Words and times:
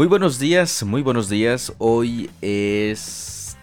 Muy 0.00 0.06
buenos 0.06 0.38
días, 0.38 0.82
muy 0.82 1.02
buenos 1.02 1.28
días. 1.28 1.74
Hoy 1.76 2.30
es 2.40 3.58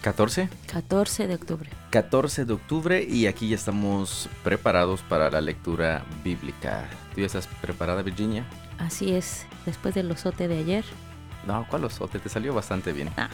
14. 0.00 0.48
14 0.66 1.26
de 1.26 1.34
octubre. 1.34 1.68
14 1.90 2.46
de 2.46 2.54
octubre 2.54 3.04
y 3.06 3.26
aquí 3.26 3.50
ya 3.50 3.56
estamos 3.56 4.30
preparados 4.42 5.02
para 5.02 5.30
la 5.30 5.42
lectura 5.42 6.02
bíblica. 6.24 6.88
¿Tú 7.14 7.20
ya 7.20 7.26
estás 7.26 7.46
preparada, 7.60 8.00
Virginia? 8.00 8.46
Así 8.78 9.12
es, 9.12 9.44
después 9.66 9.94
del 9.94 10.10
osote 10.10 10.48
de 10.48 10.56
ayer. 10.56 10.86
No, 11.46 11.66
¿cuál 11.68 11.84
osote? 11.84 12.18
Te 12.18 12.30
salió 12.30 12.54
bastante 12.54 12.94
bien. 12.94 13.10
Ah. 13.18 13.28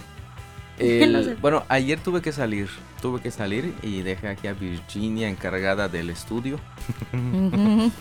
El- 0.76 1.36
bueno, 1.40 1.62
ayer 1.68 2.00
tuve 2.00 2.20
que 2.20 2.32
salir, 2.32 2.68
tuve 3.00 3.20
que 3.20 3.30
salir 3.30 3.76
y 3.80 4.02
dejé 4.02 4.26
aquí 4.26 4.48
a 4.48 4.54
Virginia 4.54 5.28
encargada 5.28 5.88
del 5.88 6.10
estudio. 6.10 6.58
Ujú. 7.12 7.92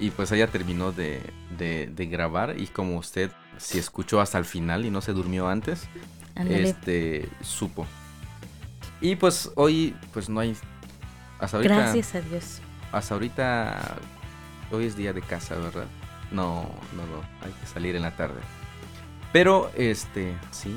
Y 0.00 0.10
pues 0.10 0.32
ella 0.32 0.46
terminó 0.48 0.90
de, 0.92 1.22
de- 1.58 1.86
de 1.94 2.06
grabar 2.06 2.58
y 2.58 2.66
como 2.68 2.96
usted 2.96 3.30
si 3.58 3.78
escuchó 3.78 4.20
hasta 4.20 4.38
el 4.38 4.46
final 4.46 4.84
y 4.86 4.90
no 4.90 5.00
se 5.02 5.12
durmió 5.12 5.48
antes, 5.48 5.86
este 6.48 7.28
supo. 7.42 7.86
Y 9.02 9.16
pues 9.16 9.50
hoy 9.56 9.94
pues 10.12 10.28
no 10.30 10.40
hay 10.40 10.56
hasta 11.38 11.58
ahorita 11.58 11.74
Gracias 11.76 12.14
a 12.14 12.20
Dios. 12.22 12.60
hasta 12.92 13.14
ahorita 13.14 13.96
hoy 14.72 14.86
es 14.86 14.96
día 14.96 15.12
de 15.12 15.20
casa, 15.22 15.56
¿verdad? 15.56 15.86
No, 16.30 16.62
no, 16.96 17.02
no, 17.06 17.22
hay 17.44 17.52
que 17.52 17.66
salir 17.66 17.94
en 17.96 18.02
la 18.02 18.16
tarde. 18.16 18.40
Pero 19.32 19.70
este, 19.76 20.34
sí. 20.50 20.74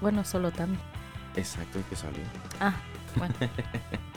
Bueno, 0.00 0.24
solo 0.24 0.50
también. 0.50 0.80
exacto, 1.36 1.78
hay 1.78 1.84
que 1.84 1.96
salir. 1.96 2.24
Ah, 2.60 2.74
bueno. 3.16 3.34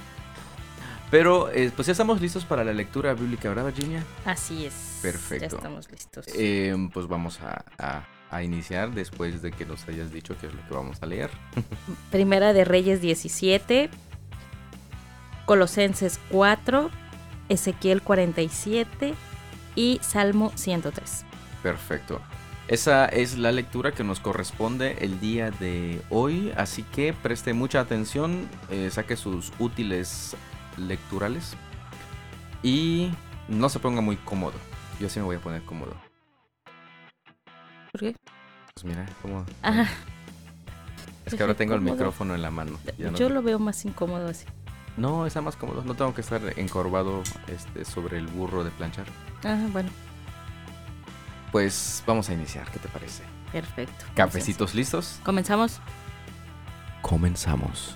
Pero 1.11 1.49
eh, 1.51 1.71
pues 1.75 1.85
ya 1.87 1.91
estamos 1.91 2.19
listos 2.19 2.45
para 2.45 2.63
la 2.63 2.73
lectura 2.73 3.13
bíblica, 3.13 3.49
¿verdad, 3.49 3.65
Virginia? 3.65 4.03
Así 4.25 4.65
es. 4.65 4.99
Perfecto. 5.01 5.41
Ya 5.49 5.55
estamos 5.57 5.89
listos. 5.91 6.25
Eh, 6.35 6.75
pues 6.93 7.07
vamos 7.07 7.39
a, 7.41 7.63
a- 7.77 8.05
a 8.31 8.43
iniciar 8.43 8.91
después 8.91 9.41
de 9.41 9.51
que 9.51 9.65
nos 9.65 9.87
hayas 9.87 10.11
dicho 10.11 10.35
qué 10.41 10.47
es 10.47 10.53
lo 10.53 10.67
que 10.67 10.73
vamos 10.73 11.01
a 11.01 11.05
leer. 11.05 11.29
Primera 12.11 12.53
de 12.53 12.65
Reyes 12.65 12.99
17, 13.01 13.89
Colosenses 15.45 16.19
4, 16.31 16.89
Ezequiel 17.49 18.01
47 18.01 19.13
y 19.75 19.99
Salmo 20.01 20.51
103. 20.55 21.23
Perfecto. 21.61 22.19
Esa 22.67 23.05
es 23.05 23.37
la 23.37 23.51
lectura 23.51 23.91
que 23.91 24.03
nos 24.03 24.19
corresponde 24.19 24.97
el 25.01 25.19
día 25.19 25.51
de 25.51 26.01
hoy, 26.09 26.51
así 26.57 26.81
que 26.81 27.13
preste 27.13 27.53
mucha 27.53 27.79
atención, 27.79 28.49
eh, 28.71 28.89
saque 28.91 29.15
sus 29.15 29.53
útiles 29.59 30.35
lecturales 30.77 31.53
y 32.63 33.11
no 33.47 33.69
se 33.69 33.79
ponga 33.79 34.01
muy 34.01 34.17
cómodo. 34.17 34.53
Yo 34.99 35.09
sí 35.09 35.19
me 35.19 35.25
voy 35.25 35.35
a 35.35 35.39
poner 35.39 35.63
cómodo. 35.63 35.93
¿Por 37.91 38.01
qué? 38.01 38.15
Pues 38.73 38.83
mira, 38.85 39.05
cómo... 39.21 39.45
Ah, 39.63 39.85
es 41.25 41.33
que 41.33 41.41
ahora 41.41 41.53
tengo 41.57 41.73
el 41.75 41.79
cómodo. 41.79 41.93
micrófono 41.95 42.35
en 42.35 42.41
la 42.41 42.51
mano. 42.51 42.77
no- 42.97 43.17
yo 43.17 43.29
lo 43.29 43.41
veo 43.41 43.59
más 43.59 43.83
incómodo 43.85 44.27
así. 44.27 44.45
No, 44.97 45.25
está 45.25 45.41
más 45.41 45.55
cómodo. 45.57 45.83
No 45.83 45.93
tengo 45.95 46.13
que 46.13 46.21
estar 46.21 46.41
encorvado 46.57 47.21
este, 47.47 47.83
sobre 47.85 48.17
el 48.17 48.27
burro 48.27 48.63
de 48.63 48.71
planchar. 48.71 49.05
Ah, 49.43 49.57
bueno, 49.71 49.89
Pues 51.51 52.03
vamos 52.07 52.29
a 52.29 52.33
iniciar, 52.33 52.69
¿qué 52.71 52.79
te 52.79 52.87
parece? 52.89 53.23
perfecto. 53.51 54.05
¿Cafecitos 54.15 54.73
listos? 54.75 55.19
Comenzamos. 55.23 55.79
Comenzamos. 57.01 57.95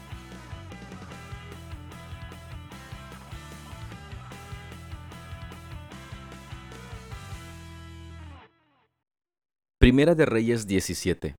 Primera 9.89 10.14
de 10.14 10.27
Reyes 10.27 10.67
17. 10.67 11.33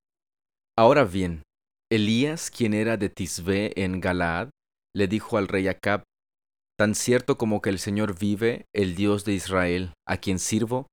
Ahora 0.76 1.04
bien, 1.04 1.44
Elías, 1.88 2.50
quien 2.50 2.74
era 2.74 2.96
de 2.96 3.08
Tisbé 3.08 3.80
en 3.80 4.00
Galaad, 4.00 4.48
le 4.92 5.06
dijo 5.06 5.38
al 5.38 5.46
rey 5.46 5.68
Acab, 5.68 6.02
Tan 6.76 6.96
cierto 6.96 7.38
como 7.38 7.60
que 7.62 7.70
el 7.70 7.78
Señor 7.78 8.18
vive, 8.18 8.64
el 8.74 8.96
Dios 8.96 9.24
de 9.24 9.34
Israel, 9.34 9.92
a 10.04 10.16
quien 10.16 10.40
sirvo, 10.40 10.88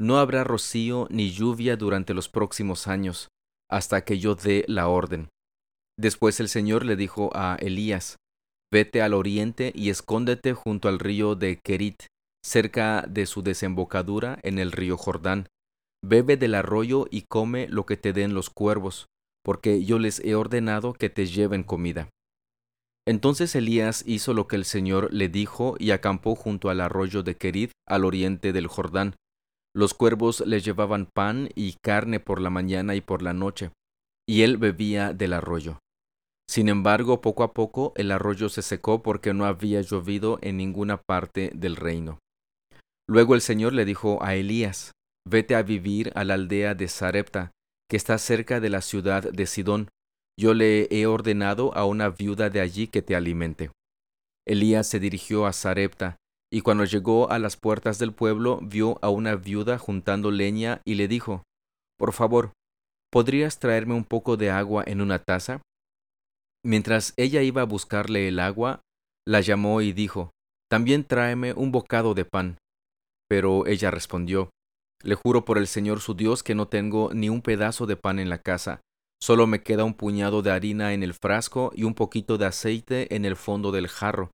no 0.00 0.16
habrá 0.16 0.42
rocío 0.42 1.06
ni 1.10 1.30
lluvia 1.32 1.76
durante 1.76 2.14
los 2.14 2.30
próximos 2.30 2.88
años, 2.88 3.28
hasta 3.70 4.06
que 4.06 4.18
yo 4.18 4.34
dé 4.34 4.64
la 4.66 4.88
orden. 4.88 5.28
Después 5.98 6.40
el 6.40 6.48
Señor 6.48 6.86
le 6.86 6.96
dijo 6.96 7.28
a 7.34 7.58
Elías, 7.60 8.16
Vete 8.72 9.02
al 9.02 9.12
oriente 9.12 9.70
y 9.74 9.90
escóndete 9.90 10.54
junto 10.54 10.88
al 10.88 10.98
río 10.98 11.34
de 11.34 11.60
Kerit, 11.62 12.04
cerca 12.42 13.04
de 13.06 13.26
su 13.26 13.42
desembocadura 13.42 14.38
en 14.42 14.58
el 14.58 14.72
río 14.72 14.96
Jordán. 14.96 15.48
Bebe 16.04 16.36
del 16.36 16.54
arroyo 16.54 17.06
y 17.10 17.22
come 17.22 17.68
lo 17.68 17.86
que 17.86 17.96
te 17.96 18.12
den 18.12 18.34
los 18.34 18.50
cuervos, 18.50 19.06
porque 19.44 19.84
yo 19.84 19.98
les 19.98 20.20
he 20.20 20.34
ordenado 20.34 20.92
que 20.92 21.10
te 21.10 21.26
lleven 21.26 21.62
comida. 21.62 22.08
Entonces 23.06 23.54
Elías 23.54 24.04
hizo 24.06 24.32
lo 24.32 24.46
que 24.46 24.56
el 24.56 24.64
Señor 24.64 25.12
le 25.12 25.28
dijo 25.28 25.76
y 25.78 25.90
acampó 25.90 26.34
junto 26.34 26.70
al 26.70 26.80
arroyo 26.80 27.22
de 27.22 27.36
Kerit, 27.36 27.72
al 27.88 28.04
oriente 28.04 28.52
del 28.52 28.68
Jordán. 28.68 29.16
Los 29.74 29.94
cuervos 29.94 30.44
le 30.46 30.60
llevaban 30.60 31.06
pan 31.06 31.48
y 31.54 31.76
carne 31.82 32.20
por 32.20 32.40
la 32.40 32.50
mañana 32.50 32.94
y 32.94 33.00
por 33.00 33.22
la 33.22 33.32
noche, 33.32 33.70
y 34.28 34.42
él 34.42 34.56
bebía 34.56 35.14
del 35.14 35.32
arroyo. 35.32 35.78
Sin 36.48 36.68
embargo, 36.68 37.20
poco 37.20 37.44
a 37.44 37.54
poco 37.54 37.92
el 37.96 38.10
arroyo 38.10 38.48
se 38.48 38.62
secó 38.62 39.02
porque 39.02 39.32
no 39.32 39.46
había 39.46 39.80
llovido 39.80 40.38
en 40.42 40.58
ninguna 40.58 40.98
parte 40.98 41.50
del 41.54 41.76
reino. 41.76 42.18
Luego 43.08 43.34
el 43.34 43.40
Señor 43.40 43.72
le 43.72 43.84
dijo 43.84 44.22
a 44.22 44.34
Elías, 44.34 44.92
Vete 45.28 45.54
a 45.54 45.62
vivir 45.62 46.12
a 46.14 46.24
la 46.24 46.34
aldea 46.34 46.74
de 46.74 46.88
Sarepta, 46.88 47.52
que 47.88 47.96
está 47.96 48.18
cerca 48.18 48.60
de 48.60 48.70
la 48.70 48.80
ciudad 48.80 49.22
de 49.22 49.46
Sidón. 49.46 49.88
Yo 50.38 50.54
le 50.54 50.88
he 50.90 51.06
ordenado 51.06 51.74
a 51.76 51.84
una 51.84 52.08
viuda 52.08 52.50
de 52.50 52.60
allí 52.60 52.88
que 52.88 53.02
te 53.02 53.14
alimente. 53.14 53.70
Elías 54.46 54.86
se 54.86 54.98
dirigió 54.98 55.46
a 55.46 55.52
Sarepta, 55.52 56.16
y 56.52 56.60
cuando 56.60 56.84
llegó 56.84 57.30
a 57.30 57.38
las 57.38 57.56
puertas 57.56 57.98
del 57.98 58.12
pueblo 58.12 58.60
vio 58.62 58.98
a 59.00 59.08
una 59.08 59.36
viuda 59.36 59.78
juntando 59.78 60.30
leña 60.30 60.82
y 60.84 60.96
le 60.96 61.08
dijo, 61.08 61.44
Por 61.98 62.12
favor, 62.12 62.52
¿podrías 63.10 63.58
traerme 63.58 63.94
un 63.94 64.04
poco 64.04 64.36
de 64.36 64.50
agua 64.50 64.84
en 64.86 65.00
una 65.00 65.18
taza? 65.18 65.62
Mientras 66.64 67.14
ella 67.16 67.42
iba 67.42 67.62
a 67.62 67.66
buscarle 67.66 68.28
el 68.28 68.38
agua, 68.38 68.80
la 69.26 69.40
llamó 69.40 69.80
y 69.80 69.92
dijo, 69.92 70.30
También 70.68 71.04
tráeme 71.04 71.52
un 71.54 71.72
bocado 71.72 72.14
de 72.14 72.24
pan. 72.24 72.58
Pero 73.28 73.66
ella 73.66 73.90
respondió, 73.90 74.50
Le 75.02 75.14
juro 75.14 75.44
por 75.44 75.58
el 75.58 75.66
Señor 75.66 76.00
su 76.00 76.14
Dios 76.14 76.42
que 76.42 76.54
no 76.54 76.68
tengo 76.68 77.10
ni 77.12 77.28
un 77.28 77.42
pedazo 77.42 77.86
de 77.86 77.96
pan 77.96 78.18
en 78.18 78.28
la 78.28 78.38
casa, 78.38 78.80
solo 79.20 79.46
me 79.46 79.62
queda 79.62 79.84
un 79.84 79.94
puñado 79.94 80.42
de 80.42 80.50
harina 80.50 80.94
en 80.94 81.02
el 81.02 81.14
frasco 81.14 81.72
y 81.74 81.84
un 81.84 81.94
poquito 81.94 82.38
de 82.38 82.46
aceite 82.46 83.14
en 83.14 83.24
el 83.24 83.36
fondo 83.36 83.72
del 83.72 83.88
jarro. 83.88 84.30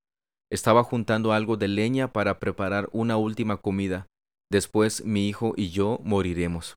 Estaba 0.51 0.83
juntando 0.83 1.33
algo 1.33 1.57
de 1.57 1.69
leña 1.69 2.13
para 2.13 2.39
preparar 2.39 2.89
una 2.93 3.17
última 3.17 3.59
comida. 3.59 4.07
Después 4.51 5.05
mi 5.05 5.29
hijo 5.29 5.53
y 5.57 5.71
yo 5.71 6.01
moriremos. 6.05 6.77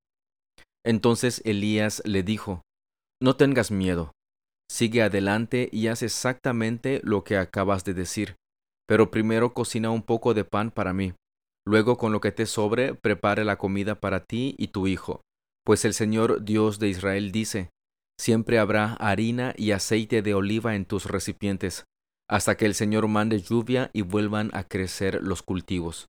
Entonces 0.86 1.42
Elías 1.46 2.02
le 2.06 2.24
dijo, 2.24 2.64
No 3.22 3.36
tengas 3.36 3.72
miedo, 3.72 4.12
sigue 4.70 5.04
adelante 5.04 5.70
y 5.72 5.88
haz 5.88 6.02
exactamente 6.02 7.02
lo 7.04 7.24
que 7.24 7.38
acabas 7.38 7.84
de 7.84 7.94
decir, 7.94 8.36
pero 8.88 9.12
primero 9.12 9.54
cocina 9.54 9.90
un 9.90 10.02
poco 10.02 10.34
de 10.34 10.44
pan 10.44 10.72
para 10.72 10.92
mí. 10.92 11.14
Luego 11.66 11.98
con 11.98 12.12
lo 12.12 12.22
que 12.22 12.32
te 12.32 12.46
sobre, 12.46 12.96
prepare 12.96 13.46
la 13.46 13.58
comida 13.58 14.00
para 14.00 14.26
ti 14.26 14.56
y 14.58 14.70
tu 14.70 14.88
hijo, 14.88 15.22
pues 15.64 15.86
el 15.86 15.94
Señor 15.94 16.44
Dios 16.44 16.80
de 16.80 16.90
Israel 16.90 17.32
dice, 17.32 17.70
Siempre 18.20 18.60
habrá 18.60 18.94
harina 18.94 19.54
y 19.58 19.72
aceite 19.72 20.22
de 20.22 20.34
oliva 20.34 20.76
en 20.76 20.86
tus 20.86 21.06
recipientes, 21.06 21.86
hasta 22.30 22.56
que 22.56 22.66
el 22.66 22.76
Señor 22.76 23.08
mande 23.08 23.42
lluvia 23.42 23.90
y 23.94 24.02
vuelvan 24.04 24.52
a 24.54 24.64
crecer 24.64 25.22
los 25.24 25.42
cultivos. 25.42 26.08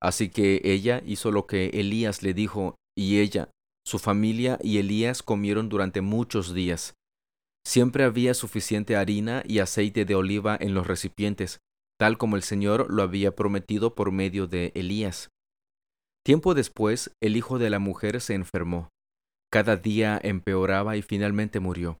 Así 0.00 0.30
que 0.30 0.60
ella 0.64 1.02
hizo 1.04 1.30
lo 1.30 1.46
que 1.46 1.66
Elías 1.74 2.22
le 2.22 2.34
dijo, 2.34 2.76
y 2.96 3.20
ella, 3.20 3.50
su 3.84 3.98
familia 3.98 4.58
y 4.62 4.78
Elías 4.78 5.22
comieron 5.22 5.68
durante 5.68 6.00
muchos 6.00 6.54
días. 6.54 6.94
Siempre 7.64 8.04
había 8.04 8.34
suficiente 8.34 8.96
harina 8.96 9.42
y 9.46 9.60
aceite 9.60 10.04
de 10.04 10.14
oliva 10.14 10.56
en 10.60 10.74
los 10.74 10.86
recipientes, 10.86 11.58
tal 12.02 12.18
como 12.18 12.34
el 12.34 12.42
Señor 12.42 12.92
lo 12.92 13.04
había 13.04 13.36
prometido 13.36 13.94
por 13.94 14.10
medio 14.10 14.48
de 14.48 14.72
Elías. 14.74 15.28
Tiempo 16.26 16.52
después, 16.52 17.14
el 17.22 17.36
hijo 17.36 17.60
de 17.60 17.70
la 17.70 17.78
mujer 17.78 18.20
se 18.20 18.34
enfermó. 18.34 18.88
Cada 19.52 19.76
día 19.76 20.18
empeoraba 20.20 20.96
y 20.96 21.02
finalmente 21.02 21.60
murió. 21.60 21.98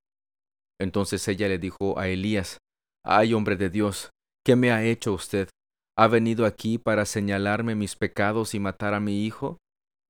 Entonces 0.80 1.28
ella 1.28 1.46
le 1.46 1.58
dijo 1.58 2.00
a 2.00 2.08
Elías, 2.08 2.58
Ay, 3.04 3.32
hombre 3.32 3.54
de 3.54 3.70
Dios, 3.70 4.10
¿qué 4.44 4.56
me 4.56 4.72
ha 4.72 4.82
hecho 4.82 5.12
usted? 5.12 5.48
¿Ha 5.96 6.08
venido 6.08 6.46
aquí 6.46 6.78
para 6.78 7.06
señalarme 7.06 7.76
mis 7.76 7.94
pecados 7.94 8.56
y 8.56 8.58
matar 8.58 8.94
a 8.94 9.00
mi 9.00 9.24
hijo? 9.24 9.58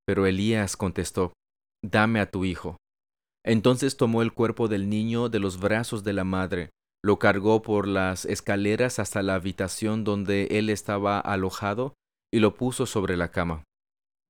Pero 0.07 0.25
Elías 0.25 0.75
contestó, 0.75 1.35
Dame 1.85 2.21
a 2.21 2.31
tu 2.31 2.47
hijo. 2.47 2.79
Entonces 3.45 3.99
tomó 3.99 4.23
el 4.23 4.33
cuerpo 4.33 4.69
del 4.69 4.89
niño 4.89 5.29
de 5.29 5.39
los 5.39 5.61
brazos 5.61 6.03
de 6.03 6.15
la 6.15 6.25
madre, 6.25 6.71
lo 7.05 7.19
cargó 7.19 7.63
por 7.63 7.89
las 7.89 8.25
escaleras 8.25 8.99
hasta 8.99 9.23
la 9.23 9.35
habitación 9.35 10.05
donde 10.05 10.47
él 10.51 10.71
estaba 10.71 11.19
alojado 11.19 11.95
y 12.33 12.39
lo 12.39 12.55
puso 12.55 12.87
sobre 12.87 13.17
la 13.17 13.31
cama. 13.31 13.65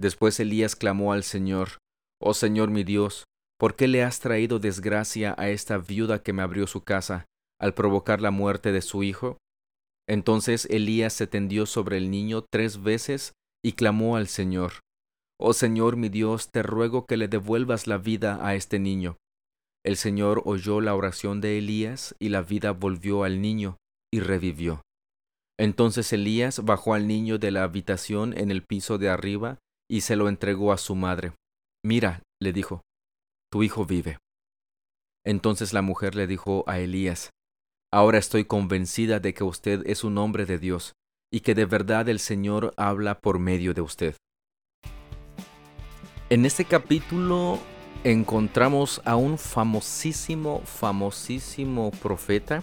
Después 0.01 0.41
Elías 0.41 0.75
clamó 0.75 1.13
al 1.13 1.23
Señor, 1.23 1.79
Oh 2.21 2.35
Señor 2.35 2.71
mi 2.71 2.83
Dios, 2.83 3.25
¿por 3.59 3.77
qué 3.77 3.89
le 3.89 4.03
has 4.03 4.21
traído 4.21 4.59
desgracia 4.59 5.35
a 5.39 5.51
esta 5.51 5.79
viuda 5.79 6.23
que 6.23 6.33
me 6.33 6.43
abrió 6.43 6.67
su 6.67 6.83
casa, 6.83 7.27
al 7.61 7.75
provocar 7.75 8.21
la 8.21 8.31
muerte 8.31 8.73
de 8.73 8.83
su 8.83 9.03
hijo? 9.03 9.39
Entonces 10.09 10.67
Elías 10.71 11.13
se 11.13 11.27
tendió 11.27 11.67
sobre 11.67 11.99
el 11.99 12.11
niño 12.11 12.43
tres 12.51 12.83
veces 12.83 13.33
y 13.65 13.73
clamó 13.73 14.17
al 14.17 14.27
Señor, 14.27 14.81
Oh 15.45 15.53
Señor 15.55 15.97
mi 15.97 16.09
Dios, 16.09 16.51
te 16.53 16.63
ruego 16.63 17.05
que 17.05 17.17
le 17.17 17.27
devuelvas 17.27 17.89
la 17.89 17.99
vida 17.99 18.39
a 18.47 18.55
este 18.55 18.79
niño. 18.79 19.17
El 19.85 19.97
Señor 19.97 20.43
oyó 20.45 20.81
la 20.81 20.95
oración 20.95 21.41
de 21.41 21.59
Elías 21.59 22.15
y 22.21 22.29
la 22.29 22.43
vida 22.43 22.71
volvió 22.71 23.25
al 23.25 23.41
niño 23.41 23.79
y 24.13 24.21
revivió. 24.21 24.83
Entonces 25.59 26.13
Elías 26.13 26.65
bajó 26.65 26.95
al 26.95 27.07
niño 27.07 27.39
de 27.39 27.51
la 27.51 27.65
habitación 27.65 28.37
en 28.37 28.51
el 28.51 28.63
piso 28.63 28.99
de 28.99 29.09
arriba 29.09 29.59
y 29.91 30.03
se 30.03 30.17
lo 30.17 30.29
entregó 30.29 30.73
a 30.73 30.79
su 30.79 30.95
madre. 30.95 31.33
Mira, 31.85 32.23
le 32.41 32.53
dijo, 32.53 32.83
tu 33.51 33.63
hijo 33.63 33.85
vive. 33.85 34.19
Entonces 35.25 35.73
la 35.73 35.83
mujer 35.83 36.15
le 36.15 36.27
dijo 36.27 36.65
a 36.67 36.79
Elías, 36.79 37.31
Ahora 37.93 38.19
estoy 38.19 38.47
convencida 38.47 39.21
de 39.21 39.35
que 39.35 39.45
usted 39.45 39.87
es 39.87 40.03
un 40.03 40.17
hombre 40.17 40.47
de 40.47 40.59
Dios 40.59 40.95
y 41.31 41.41
que 41.41 41.55
de 41.55 41.67
verdad 41.67 42.09
el 42.09 42.21
Señor 42.21 42.73
habla 42.79 43.19
por 43.19 43.39
medio 43.39 43.75
de 43.75 43.83
usted. 43.83 44.17
En 46.31 46.47
este 46.47 46.65
capítulo 46.65 47.59
encontramos 48.05 49.01
a 49.05 49.17
un 49.17 49.39
famosísimo, 49.39 50.63
famosísimo 50.65 51.91
profeta, 51.91 52.63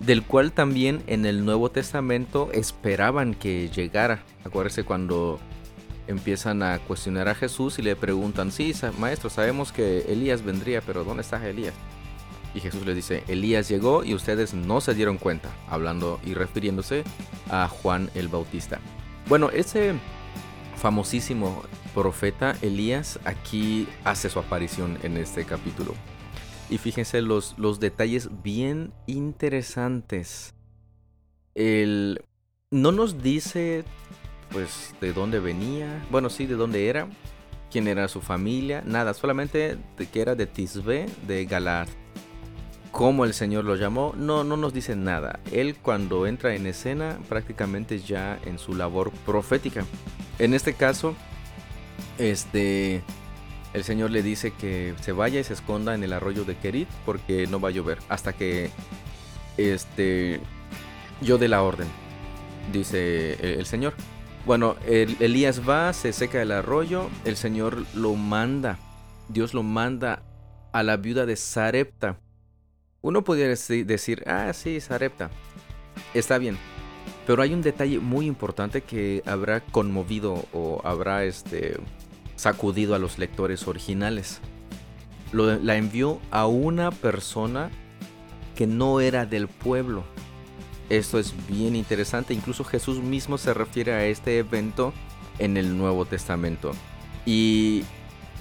del 0.00 0.22
cual 0.22 0.52
también 0.52 1.02
en 1.06 1.26
el 1.26 1.44
Nuevo 1.44 1.70
Testamento 1.70 2.50
esperaban 2.52 3.34
que 3.34 3.70
llegara. 3.70 4.22
Acuérdese 4.44 4.84
cuando 4.84 5.38
empiezan 6.06 6.62
a 6.62 6.78
cuestionar 6.78 7.28
a 7.28 7.34
Jesús 7.34 7.78
y 7.78 7.82
le 7.82 7.96
preguntan, 7.96 8.52
sí, 8.52 8.72
maestro, 8.98 9.30
sabemos 9.30 9.72
que 9.72 10.00
Elías 10.08 10.42
vendría, 10.42 10.80
pero 10.80 11.04
¿dónde 11.04 11.22
está 11.22 11.46
Elías? 11.46 11.74
Y 12.54 12.60
Jesús 12.60 12.86
les 12.86 12.94
dice, 12.94 13.24
Elías 13.26 13.68
llegó 13.68 14.04
y 14.04 14.14
ustedes 14.14 14.54
no 14.54 14.80
se 14.80 14.94
dieron 14.94 15.18
cuenta, 15.18 15.48
hablando 15.68 16.20
y 16.24 16.34
refiriéndose 16.34 17.02
a 17.50 17.68
Juan 17.68 18.10
el 18.14 18.28
Bautista. 18.28 18.78
Bueno, 19.28 19.50
ese 19.50 19.94
famosísimo 20.76 21.62
profeta 21.94 22.56
Elías 22.62 23.18
aquí 23.24 23.88
hace 24.04 24.28
su 24.28 24.38
aparición 24.38 24.98
en 25.02 25.16
este 25.16 25.44
capítulo. 25.44 25.94
Y 26.70 26.78
fíjense 26.78 27.20
los, 27.20 27.54
los 27.58 27.80
detalles 27.80 28.30
bien 28.42 28.92
interesantes. 29.06 30.54
El, 31.54 32.24
no 32.70 32.90
nos 32.90 33.22
dice 33.22 33.84
pues 34.50 34.94
de 35.00 35.12
dónde 35.12 35.40
venía, 35.40 36.04
bueno 36.10 36.30
sí, 36.30 36.46
de 36.46 36.54
dónde 36.54 36.88
era, 36.88 37.08
quién 37.70 37.88
era 37.88 38.06
su 38.06 38.20
familia, 38.20 38.82
nada, 38.86 39.14
solamente 39.14 39.76
que 40.12 40.20
era 40.20 40.34
de 40.36 40.46
Tisbe, 40.46 41.06
de 41.26 41.44
Galad. 41.44 41.88
Cómo 42.92 43.24
el 43.24 43.34
Señor 43.34 43.64
lo 43.64 43.74
llamó, 43.74 44.14
no, 44.16 44.44
no 44.44 44.56
nos 44.56 44.72
dice 44.72 44.94
nada. 44.94 45.40
Él 45.50 45.74
cuando 45.82 46.28
entra 46.28 46.54
en 46.54 46.68
escena 46.68 47.18
prácticamente 47.28 47.98
ya 47.98 48.38
en 48.44 48.60
su 48.60 48.76
labor 48.76 49.10
profética. 49.26 49.84
En 50.38 50.54
este 50.54 50.74
caso, 50.74 51.14
este, 52.18 53.02
el 53.72 53.84
Señor 53.84 54.10
le 54.10 54.22
dice 54.22 54.52
que 54.52 54.94
se 55.00 55.12
vaya 55.12 55.40
y 55.40 55.44
se 55.44 55.52
esconda 55.52 55.94
en 55.94 56.02
el 56.02 56.12
arroyo 56.12 56.44
de 56.44 56.56
Kerit 56.56 56.88
porque 57.04 57.46
no 57.46 57.60
va 57.60 57.68
a 57.68 57.72
llover 57.72 57.98
hasta 58.08 58.32
que 58.32 58.70
este, 59.56 60.40
yo 61.20 61.38
dé 61.38 61.48
la 61.48 61.62
orden, 61.62 61.88
dice 62.72 63.58
el, 63.58 63.66
Señor. 63.66 63.94
Bueno, 64.46 64.76
Elías 64.86 65.66
va, 65.66 65.92
se 65.92 66.12
seca 66.12 66.42
el 66.42 66.52
arroyo, 66.52 67.08
el 67.24 67.36
Señor 67.36 67.84
lo 67.94 68.14
manda, 68.14 68.78
Dios 69.28 69.54
lo 69.54 69.62
manda 69.62 70.22
a 70.72 70.82
la 70.82 70.96
viuda 70.96 71.24
de 71.26 71.36
Sarepta. 71.36 72.18
Uno 73.00 73.24
podría 73.24 73.48
decir, 73.48 74.24
ah, 74.26 74.52
sí, 74.52 74.80
Sarepta, 74.80 75.30
está 76.14 76.38
bien, 76.38 76.58
pero 77.26 77.42
hay 77.42 77.54
un 77.54 77.62
detalle 77.62 77.98
muy 77.98 78.26
importante 78.26 78.82
que 78.82 79.22
habrá 79.26 79.60
conmovido 79.60 80.44
o 80.52 80.80
habrá 80.84 81.24
este, 81.24 81.76
sacudido 82.36 82.94
a 82.94 82.98
los 82.98 83.18
lectores 83.18 83.66
originales. 83.66 84.40
la 85.32 85.76
envió 85.76 86.20
a 86.30 86.46
una 86.46 86.90
persona 86.90 87.70
que 88.54 88.66
no 88.66 89.00
era 89.00 89.26
del 89.26 89.48
pueblo. 89.48 90.04
Esto 90.90 91.18
es 91.18 91.34
bien 91.48 91.76
interesante. 91.76 92.34
Incluso 92.34 92.62
Jesús 92.64 93.00
mismo 93.00 93.38
se 93.38 93.54
refiere 93.54 93.92
a 93.92 94.04
este 94.06 94.38
evento 94.38 94.92
en 95.38 95.56
el 95.56 95.76
Nuevo 95.76 96.04
Testamento. 96.04 96.72
Y 97.26 97.84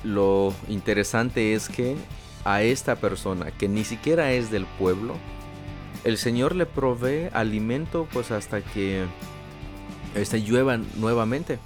lo 0.04 0.54
interesante 0.68 1.54
es 1.54 1.70
que 1.70 1.96
a 2.44 2.62
esta 2.62 2.98
persona 2.98 3.52
que 3.52 3.70
ni 3.70 3.86
siquiera 3.86 4.34
es 4.34 4.52
del 4.52 4.66
pueblo, 4.66 5.16
el 6.04 6.18
Señor 6.18 6.56
le 6.56 6.66
provee 6.66 7.30
alimento 7.32 8.08
pues 8.12 8.32
hasta 8.32 8.62
que 8.62 9.06
este, 10.16 10.42
llueva 10.42 10.78
nuevamente. 10.78 11.60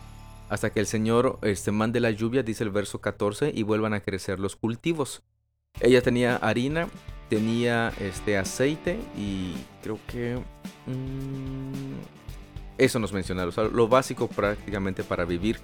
Hasta 0.50 0.70
que 0.70 0.80
el 0.80 0.88
Señor 0.88 1.40
este, 1.42 1.72
mande 1.72 2.00
la 2.00 2.12
lluvia, 2.12 2.42
dice 2.42 2.64
el 2.64 2.70
verso 2.70 3.02
14, 3.02 3.52
y 3.54 3.64
vuelvan 3.64 3.94
a 3.94 4.00
crecer 4.00 4.40
los 4.40 4.56
cultivos. 4.56 5.24
Ella 5.82 6.02
tenía 6.02 6.38
harina, 6.38 6.88
tenía 7.30 7.92
este 8.00 8.38
aceite 8.38 8.98
y 9.18 9.56
creo 9.84 10.00
que... 10.08 10.36
Mm, 10.86 11.98
eso 12.78 13.00
nos 13.00 13.12
mencionaron, 13.12 13.52
lo 13.74 13.88
básico 13.88 14.28
prácticamente 14.28 15.04
para 15.04 15.26
vivir. 15.26 15.60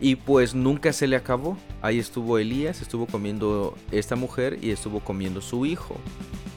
Y 0.00 0.16
pues 0.16 0.54
nunca 0.54 0.92
se 0.92 1.08
le 1.08 1.16
acabó. 1.16 1.58
Ahí 1.82 1.98
estuvo 1.98 2.38
Elías, 2.38 2.80
estuvo 2.80 3.06
comiendo 3.06 3.76
esta 3.90 4.14
mujer 4.14 4.58
y 4.62 4.70
estuvo 4.70 5.00
comiendo 5.00 5.40
su 5.40 5.66
hijo 5.66 5.96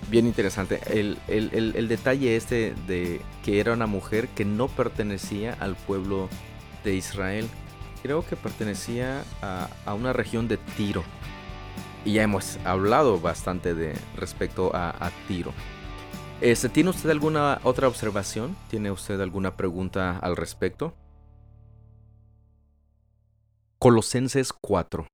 bien 0.10 0.26
interesante. 0.26 0.82
El, 0.88 1.88
detalle 1.88 2.36
este 2.36 2.74
de 2.88 3.22
que 3.44 3.60
era 3.60 3.74
una 3.74 3.88
mujer 3.88 4.28
que 4.30 4.46
no 4.46 4.68
pertenecía 4.68 5.56
al 5.60 5.76
pueblo 5.76 6.30
de 6.84 6.96
Israel. 6.96 7.48
Creo 8.02 8.26
que 8.26 8.36
pertenecía 8.36 9.24
a, 9.42 9.94
una 9.94 10.14
región 10.14 10.48
de 10.48 10.58
Tiro. 10.58 11.04
Y 12.06 12.14
ya 12.14 12.24
hemos 12.24 12.58
hablado 12.66 13.20
bastante 13.20 13.74
de 13.74 13.94
respecto 14.16 14.72
a, 14.74 15.12
Tiro. 15.28 15.54
Este, 16.42 16.70
¿Tiene 16.70 16.92
usted 16.92 17.10
alguna 17.10 17.60
otra 17.64 17.88
observación? 17.88 18.56
¿Tiene 18.70 18.92
usted 18.92 19.20
alguna 19.20 19.58
pregunta 19.58 20.18
al 20.18 20.38
respecto? 20.38 20.94
Colosenses 23.78 24.54
4. 24.54 25.08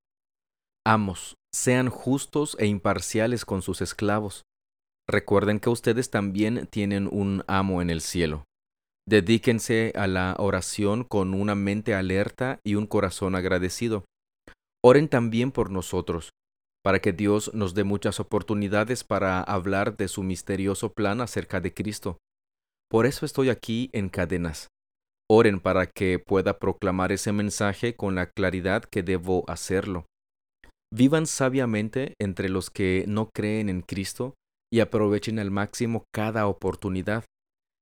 Amos, 0.86 1.36
sean 1.52 1.90
justos 1.90 2.56
e 2.60 2.68
imparciales 2.68 3.46
con 3.46 3.64
sus 3.64 3.82
esclavos 3.82 4.46
Recuerden 5.08 5.60
que 5.60 5.70
ustedes 5.70 6.10
también 6.10 6.68
tienen 6.68 7.08
un 7.12 7.44
amo 7.48 7.82
en 7.82 7.90
el 7.90 8.02
cielo. 8.02 8.46
Dedíquense 9.08 9.94
a 9.96 10.08
la 10.08 10.36
oración 10.40 11.04
con 11.04 11.36
una 11.36 11.54
mente 11.54 11.94
alerta 11.94 12.60
y 12.64 12.74
un 12.74 12.88
corazón 12.88 13.36
agradecido. 13.36 14.04
Oren 14.84 15.08
también 15.08 15.52
por 15.52 15.70
nosotros, 15.70 16.32
para 16.84 17.00
que 17.00 17.14
Dios 17.14 17.54
nos 17.54 17.76
dé 17.76 17.84
muchas 17.84 18.20
oportunidades 18.20 19.04
para 19.04 19.42
hablar 19.42 19.96
de 19.96 20.08
su 20.08 20.24
misterioso 20.24 20.92
plan 20.94 21.22
acerca 21.22 21.62
de 21.62 21.74
Cristo. 21.74 22.18
Por 22.90 23.06
eso 23.06 23.28
estoy 23.28 23.50
aquí 23.50 23.90
en 23.94 24.10
cadenas. 24.10 24.70
Oren 25.30 25.60
para 25.60 25.88
que 25.88 26.20
pueda 26.20 26.58
proclamar 26.58 27.12
ese 27.12 27.32
mensaje 27.32 27.96
con 27.96 28.16
la 28.16 28.28
claridad 28.28 28.84
que 28.84 29.04
debo 29.04 29.44
hacerlo. 29.48 30.06
Vivan 30.92 31.26
sabiamente 31.28 32.14
entre 32.20 32.50
los 32.50 32.70
que 32.70 33.06
no 33.08 33.30
creen 33.32 33.70
en 33.70 33.82
Cristo 33.82 34.36
y 34.72 34.80
aprovechen 34.80 35.40
al 35.40 35.52
máximo 35.52 36.06
cada 36.14 36.48
oportunidad, 36.48 37.24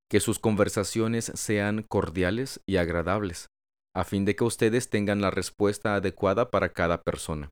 que 0.10 0.20
sus 0.20 0.40
conversaciones 0.40 1.32
sean 1.36 1.84
cordiales 1.84 2.62
y 2.68 2.78
agradables, 2.78 3.48
a 3.96 4.04
fin 4.04 4.26
de 4.26 4.36
que 4.36 4.44
ustedes 4.44 4.90
tengan 4.90 5.22
la 5.22 5.32
respuesta 5.32 5.96
adecuada 5.96 6.52
para 6.52 6.70
cada 6.70 7.02
persona. 7.02 7.50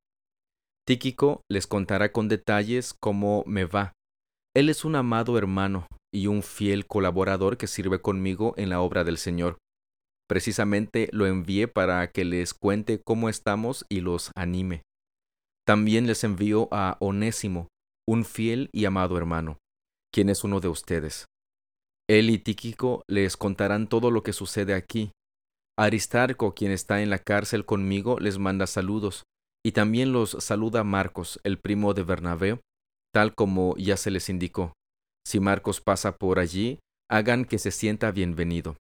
Tíquico 0.86 1.42
les 1.50 1.68
contará 1.68 2.12
con 2.12 2.28
detalles 2.28 2.94
cómo 3.00 3.44
me 3.46 3.66
va. 3.66 3.94
Él 4.56 4.70
es 4.70 4.84
un 4.84 4.96
amado 4.96 5.38
hermano 5.38 5.88
y 6.14 6.28
un 6.28 6.44
fiel 6.44 6.86
colaborador 6.88 7.58
que 7.58 7.68
sirve 7.68 8.02
conmigo 8.02 8.54
en 8.58 8.70
la 8.70 8.82
obra 8.82 9.04
del 9.04 9.18
Señor. 9.18 9.58
Precisamente 10.28 11.10
lo 11.12 11.26
envié 11.28 11.68
para 11.68 12.10
que 12.12 12.26
les 12.26 12.54
cuente 12.54 13.02
cómo 13.04 13.30
estamos 13.30 13.86
y 13.90 14.02
los 14.02 14.32
anime. 14.36 14.82
También 15.66 16.08
les 16.08 16.24
envío 16.24 16.68
a 16.72 16.98
Onésimo, 17.00 17.68
un 18.08 18.26
fiel 18.26 18.70
y 18.72 18.86
amado 18.86 19.18
hermano, 19.18 19.58
quien 20.14 20.30
es 20.30 20.44
uno 20.44 20.60
de 20.60 20.68
ustedes. 20.68 21.26
Él 22.10 22.30
y 22.30 22.40
Tíquico 22.40 23.04
les 23.08 23.38
contarán 23.38 23.88
todo 23.88 24.12
lo 24.12 24.24
que 24.24 24.34
sucede 24.34 24.74
aquí. 24.74 25.12
Aristarco, 25.78 26.54
quien 26.54 26.72
está 26.72 27.02
en 27.02 27.10
la 27.10 27.20
cárcel 27.20 27.66
conmigo, 27.66 28.20
les 28.20 28.38
manda 28.38 28.68
saludos, 28.68 29.24
y 29.66 29.72
también 29.72 30.12
los 30.12 30.32
saluda 30.40 30.84
Marcos, 30.84 31.40
el 31.44 31.60
primo 31.60 31.94
de 31.94 32.04
Bernabé, 32.04 32.60
tal 33.14 33.36
como 33.36 33.76
ya 33.78 33.98
se 33.98 34.12
les 34.12 34.30
indicó. 34.30 34.74
Si 35.26 35.40
Marcos 35.40 35.82
pasa 35.82 36.18
por 36.18 36.40
allí, 36.40 36.80
hagan 37.10 37.46
que 37.46 37.60
se 37.60 37.72
sienta 37.72 38.12
bienvenido. 38.12 38.78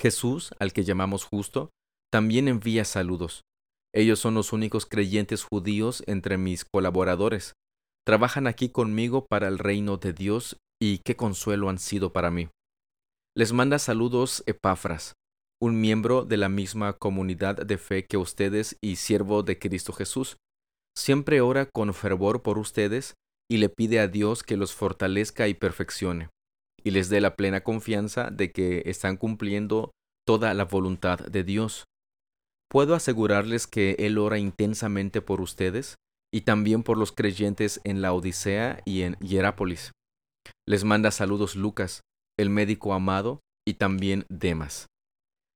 Jesús, 0.00 0.52
al 0.58 0.72
que 0.72 0.84
llamamos 0.84 1.24
justo, 1.24 1.70
también 2.10 2.48
envía 2.48 2.84
saludos. 2.84 3.42
Ellos 3.94 4.18
son 4.18 4.34
los 4.34 4.52
únicos 4.52 4.84
creyentes 4.86 5.44
judíos 5.44 6.02
entre 6.06 6.36
mis 6.36 6.64
colaboradores. 6.64 7.54
Trabajan 8.06 8.46
aquí 8.46 8.68
conmigo 8.68 9.26
para 9.26 9.48
el 9.48 9.58
reino 9.58 9.96
de 9.96 10.12
Dios 10.12 10.58
y 10.80 10.98
qué 10.98 11.16
consuelo 11.16 11.68
han 11.68 11.80
sido 11.80 12.12
para 12.12 12.30
mí. 12.30 12.48
Les 13.34 13.52
manda 13.52 13.80
saludos 13.80 14.44
Epafras, 14.46 15.14
un 15.60 15.80
miembro 15.80 16.24
de 16.24 16.36
la 16.36 16.48
misma 16.48 16.92
comunidad 16.92 17.56
de 17.56 17.78
fe 17.78 18.06
que 18.06 18.16
ustedes 18.16 18.78
y 18.80 18.96
siervo 18.96 19.42
de 19.42 19.58
Cristo 19.58 19.92
Jesús. 19.92 20.36
Siempre 20.96 21.40
ora 21.40 21.66
con 21.66 21.92
fervor 21.94 22.44
por 22.44 22.58
ustedes 22.58 23.14
y 23.50 23.56
le 23.56 23.68
pide 23.70 23.98
a 23.98 24.06
Dios 24.06 24.44
que 24.44 24.56
los 24.56 24.72
fortalezca 24.72 25.48
y 25.48 25.54
perfeccione, 25.54 26.30
y 26.84 26.92
les 26.92 27.08
dé 27.08 27.20
la 27.20 27.34
plena 27.34 27.62
confianza 27.64 28.30
de 28.30 28.52
que 28.52 28.84
están 28.86 29.16
cumpliendo 29.16 29.90
toda 30.24 30.54
la 30.54 30.64
voluntad 30.64 31.18
de 31.18 31.42
Dios. 31.42 31.86
Puedo 32.70 32.94
asegurarles 32.94 33.66
que 33.66 33.96
Él 33.98 34.18
ora 34.18 34.38
intensamente 34.38 35.20
por 35.22 35.40
ustedes 35.40 35.96
y 36.36 36.42
también 36.42 36.82
por 36.82 36.98
los 36.98 37.12
creyentes 37.12 37.80
en 37.84 38.02
la 38.02 38.12
Odisea 38.12 38.82
y 38.84 39.00
en 39.00 39.14
Hierápolis. 39.20 39.92
Les 40.68 40.84
manda 40.84 41.10
saludos 41.10 41.56
Lucas, 41.56 42.02
el 42.38 42.50
médico 42.50 42.92
amado, 42.92 43.40
y 43.66 43.74
también 43.74 44.26
Demas. 44.28 44.84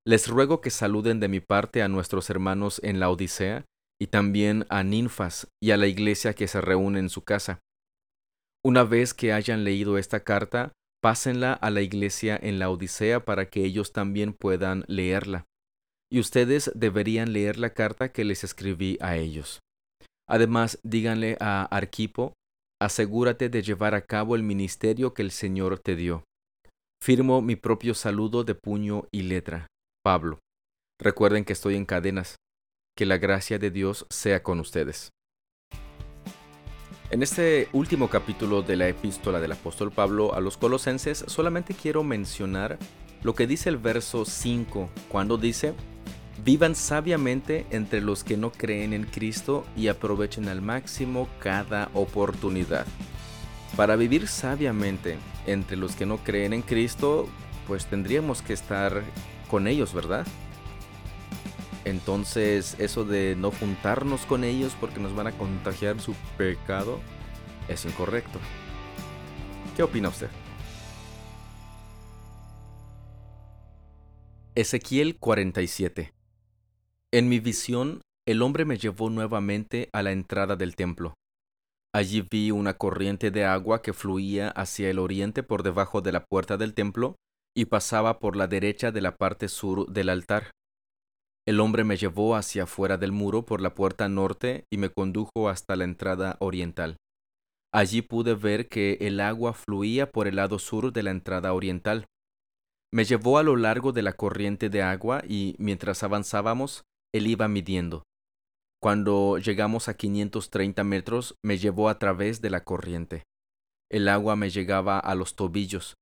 Les 0.07 0.27
ruego 0.27 0.63
que 0.63 0.71
saluden 0.71 1.21
de 1.21 1.29
mi 1.29 1.41
parte 1.41 1.83
a 1.83 1.89
nuestros 1.89 2.31
hermanos 2.31 2.81
en 2.83 2.99
la 2.99 3.11
Odisea 3.11 3.67
y 4.01 4.07
también 4.07 4.65
a 4.71 4.83
Ninfas 4.83 5.49
y 5.63 5.73
a 5.73 5.77
la 5.77 5.87
iglesia 5.87 6.33
que 6.33 6.49
se 6.49 6.63
reúne 6.63 6.99
en 6.99 7.11
su 7.11 7.25
casa. 7.25 7.59
Una 8.65 8.83
vez 8.83 9.13
que 9.13 9.35
hayan 9.35 9.65
leído 9.65 9.99
esta 9.99 10.25
carta, 10.25 10.73
pásenla 11.03 11.53
a 11.53 11.69
la 11.69 11.83
iglesia 11.83 12.41
en 12.41 12.59
la 12.59 12.71
Odisea 12.71 13.27
para 13.27 13.51
que 13.51 13.67
ellos 13.67 13.93
también 13.93 14.33
puedan 14.33 14.87
leerla. 14.89 15.45
Y 16.11 16.21
ustedes 16.21 16.73
deberían 16.75 17.35
leer 17.35 17.59
la 17.59 17.75
carta 17.75 18.13
que 18.13 18.25
les 18.25 18.45
escribí 18.45 18.97
a 19.03 19.19
ellos. 19.19 19.61
Además, 20.31 20.79
díganle 20.85 21.37
a 21.41 21.65
Arquipo, 21.65 22.35
asegúrate 22.81 23.49
de 23.49 23.63
llevar 23.63 23.97
a 23.97 24.03
cabo 24.03 24.37
el 24.37 24.45
ministerio 24.45 25.13
que 25.13 25.23
el 25.23 25.33
Señor 25.33 25.81
te 25.81 25.97
dio. 25.97 26.23
Firmo 27.03 27.43
mi 27.43 27.57
propio 27.57 27.95
saludo 27.95 28.45
de 28.45 28.55
puño 28.55 29.09
y 29.11 29.23
letra. 29.23 29.67
Pablo. 30.05 30.39
Recuerden 31.01 31.45
que 31.45 31.53
estoy 31.53 31.75
en 31.75 31.85
cadenas. 31.85 32.37
Que 32.97 33.07
la 33.07 33.19
gracia 33.19 33.59
de 33.59 33.73
Dios 33.73 34.07
sea 34.09 34.45
con 34.45 34.61
ustedes. 34.61 35.11
En 37.11 37.25
este 37.25 37.69
último 37.73 38.09
capítulo 38.09 38.63
de 38.63 38.77
la 38.77 38.87
epístola 38.87 39.41
del 39.41 39.51
apóstol 39.51 39.91
Pablo 39.91 40.33
a 40.35 40.41
los 40.41 40.57
colosenses, 40.57 41.25
solamente 41.27 41.75
quiero 41.75 42.05
mencionar 42.05 42.79
lo 43.25 43.35
que 43.35 43.49
dice 43.49 43.69
el 43.69 43.79
verso 43.79 44.25
5, 44.25 44.91
cuando 45.09 45.37
dice, 45.39 45.75
Vivan 46.45 46.75
sabiamente 46.75 47.67
entre 47.71 48.01
los 48.01 48.25
que 48.25 48.39
no 48.39 48.51
creen 48.51 48.95
en 48.95 49.05
Cristo 49.05 49.67
y 49.77 49.89
aprovechen 49.89 50.49
al 50.49 50.63
máximo 50.63 51.29
cada 51.39 51.91
oportunidad. 51.93 52.87
Para 53.77 53.95
vivir 53.97 54.27
sabiamente 54.27 55.19
entre 55.47 55.77
los 55.77 55.95
que 55.97 56.07
no 56.07 56.17
creen 56.17 56.55
en 56.55 56.63
Cristo, 56.63 57.29
pues 57.67 57.85
tendríamos 57.87 58.41
que 58.41 58.55
estar 58.55 59.03
con 59.51 59.67
ellos, 59.67 59.93
¿verdad? 59.93 60.27
Entonces, 61.85 62.75
eso 62.79 63.05
de 63.05 63.37
no 63.37 63.51
juntarnos 63.51 64.25
con 64.25 64.43
ellos 64.43 64.75
porque 64.81 64.99
nos 64.99 65.15
van 65.15 65.27
a 65.27 65.33
contagiar 65.33 66.01
su 66.01 66.15
pecado 66.39 67.01
es 67.69 67.85
incorrecto. 67.85 68.39
¿Qué 69.77 69.83
opina 69.83 70.09
usted? 70.09 70.31
Ezequiel 74.55 75.17
47 75.17 76.20
En 77.13 77.29
mi 77.29 77.41
visión, 77.41 78.03
el 78.25 78.41
hombre 78.41 78.65
me 78.65 78.79
llevó 78.79 79.11
nuevamente 79.11 79.89
a 79.93 80.03
la 80.03 80.13
entrada 80.13 80.55
del 80.55 80.77
templo. 80.77 81.15
Allí 81.93 82.25
vi 82.31 82.53
una 82.53 82.75
corriente 82.75 83.33
de 83.33 83.45
agua 83.45 83.83
que 83.83 83.93
fluía 83.93 84.49
hacia 84.51 84.91
el 84.91 85.01
oriente 85.01 85.43
por 85.43 85.65
debajo 85.65 86.03
de 86.03 86.13
la 86.13 86.25
puerta 86.25 86.57
del 86.57 86.73
templo 86.73 87.17
y 87.53 87.65
pasaba 87.65 88.21
por 88.21 88.37
la 88.37 88.47
derecha 88.47 88.93
de 88.93 89.01
la 89.01 89.17
parte 89.17 89.49
sur 89.49 89.91
del 89.91 90.09
altar. 90.09 90.53
El 91.49 91.59
hombre 91.59 91.83
me 91.83 91.97
llevó 91.97 92.37
hacia 92.37 92.67
fuera 92.67 92.97
del 92.97 93.11
muro 93.11 93.45
por 93.45 93.61
la 93.61 93.75
puerta 93.75 94.09
norte 94.09 94.67
y 94.71 94.77
me 94.77 94.91
condujo 94.91 95.49
hasta 95.49 95.75
la 95.75 95.83
entrada 95.83 96.37
oriental. 96.39 96.97
Allí 97.73 98.03
pude 98.03 98.35
ver 98.35 98.69
que 98.69 98.99
el 99.01 99.19
agua 99.19 99.53
fluía 99.53 100.13
por 100.13 100.29
el 100.29 100.37
lado 100.37 100.61
sur 100.61 100.93
de 100.93 101.03
la 101.03 101.11
entrada 101.11 101.55
oriental. 101.55 102.07
Me 102.93 103.05
llevó 103.05 103.39
a 103.39 103.43
lo 103.43 103.57
largo 103.57 103.91
de 103.91 104.03
la 104.03 104.13
corriente 104.13 104.69
de 104.69 104.83
agua 104.83 105.23
y 105.27 105.57
mientras 105.59 106.05
avanzábamos, 106.05 106.85
él 107.13 107.27
iba 107.27 107.49
midiendo. 107.49 108.03
Cuando 108.81 109.39
llegamos 109.39 109.89
a 109.89 109.95
530 109.95 110.85
metros, 110.85 111.35
me 111.45 111.59
llevó 111.59 111.89
a 111.89 111.99
través 111.99 112.41
de 112.41 112.51
la 112.51 112.65
corriente. 112.65 113.25
El 113.91 114.09
agua 114.09 114.37
me 114.37 114.51
llegaba 114.51 114.99
a 114.99 115.15
los 115.15 115.35
tobillos. 115.35 115.97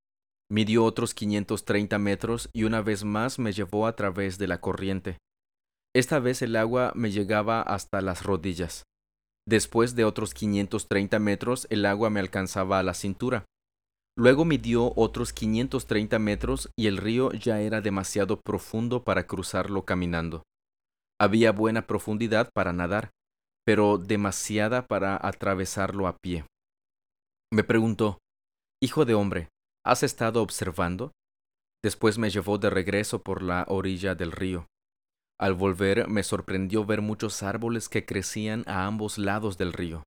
Midió 0.51 0.85
otros 0.85 1.15
530 1.15 1.99
metros 1.99 2.51
y 2.53 2.65
una 2.65 2.81
vez 2.81 3.05
más 3.05 3.39
me 3.39 3.53
llevó 3.53 3.87
a 3.87 3.97
través 3.97 4.39
de 4.39 4.47
la 4.47 4.61
corriente. 4.61 5.19
Esta 5.95 6.21
vez 6.21 6.43
el 6.43 6.55
agua 6.57 6.93
me 6.95 7.11
llegaba 7.11 7.63
hasta 7.63 8.01
las 8.01 8.23
rodillas. 8.23 8.85
Después 9.47 9.95
de 9.95 10.05
otros 10.05 10.35
530 10.35 11.19
metros 11.19 11.67
el 11.71 11.87
agua 11.87 12.11
me 12.11 12.21
alcanzaba 12.21 12.79
a 12.79 12.83
la 12.83 12.95
cintura. 12.95 13.45
Luego 14.17 14.45
midió 14.45 14.93
otros 14.97 15.33
530 15.33 16.19
metros 16.19 16.69
y 16.77 16.87
el 16.87 16.99
río 16.99 17.33
ya 17.33 17.61
era 17.61 17.81
demasiado 17.81 18.41
profundo 18.41 19.05
para 19.05 19.27
cruzarlo 19.27 19.85
caminando. 19.85 20.43
Había 21.21 21.53
buena 21.53 21.87
profundidad 21.87 22.51
para 22.55 22.73
nadar, 22.73 23.11
pero 23.65 23.99
demasiada 23.99 24.87
para 24.87 25.19
atravesarlo 25.21 26.07
a 26.07 26.17
pie. 26.17 26.45
Me 27.53 27.65
preguntó, 27.65 28.19
Hijo 28.81 29.05
de 29.05 29.15
hombre, 29.15 29.49
¿has 29.85 30.05
estado 30.05 30.43
observando? 30.43 31.11
Después 31.83 32.19
me 32.19 32.31
llevó 32.31 32.59
de 32.59 32.71
regreso 32.71 33.23
por 33.23 33.43
la 33.43 33.65
orilla 33.69 34.15
del 34.15 34.31
río. 34.31 34.67
Al 35.41 35.55
volver 35.55 36.09
me 36.09 36.23
sorprendió 36.23 36.85
ver 36.85 37.01
muchos 37.01 37.43
árboles 37.43 37.89
que 37.89 38.05
crecían 38.05 38.65
a 38.67 38.87
ambos 38.87 39.19
lados 39.19 39.59
del 39.59 39.73
río. 39.73 40.05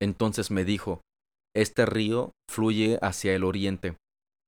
Entonces 0.00 0.50
me 0.50 0.64
dijo, 0.64 1.00
Este 1.54 1.86
río 1.86 2.32
fluye 2.50 2.98
hacia 3.02 3.34
el 3.34 3.44
oriente, 3.44 3.96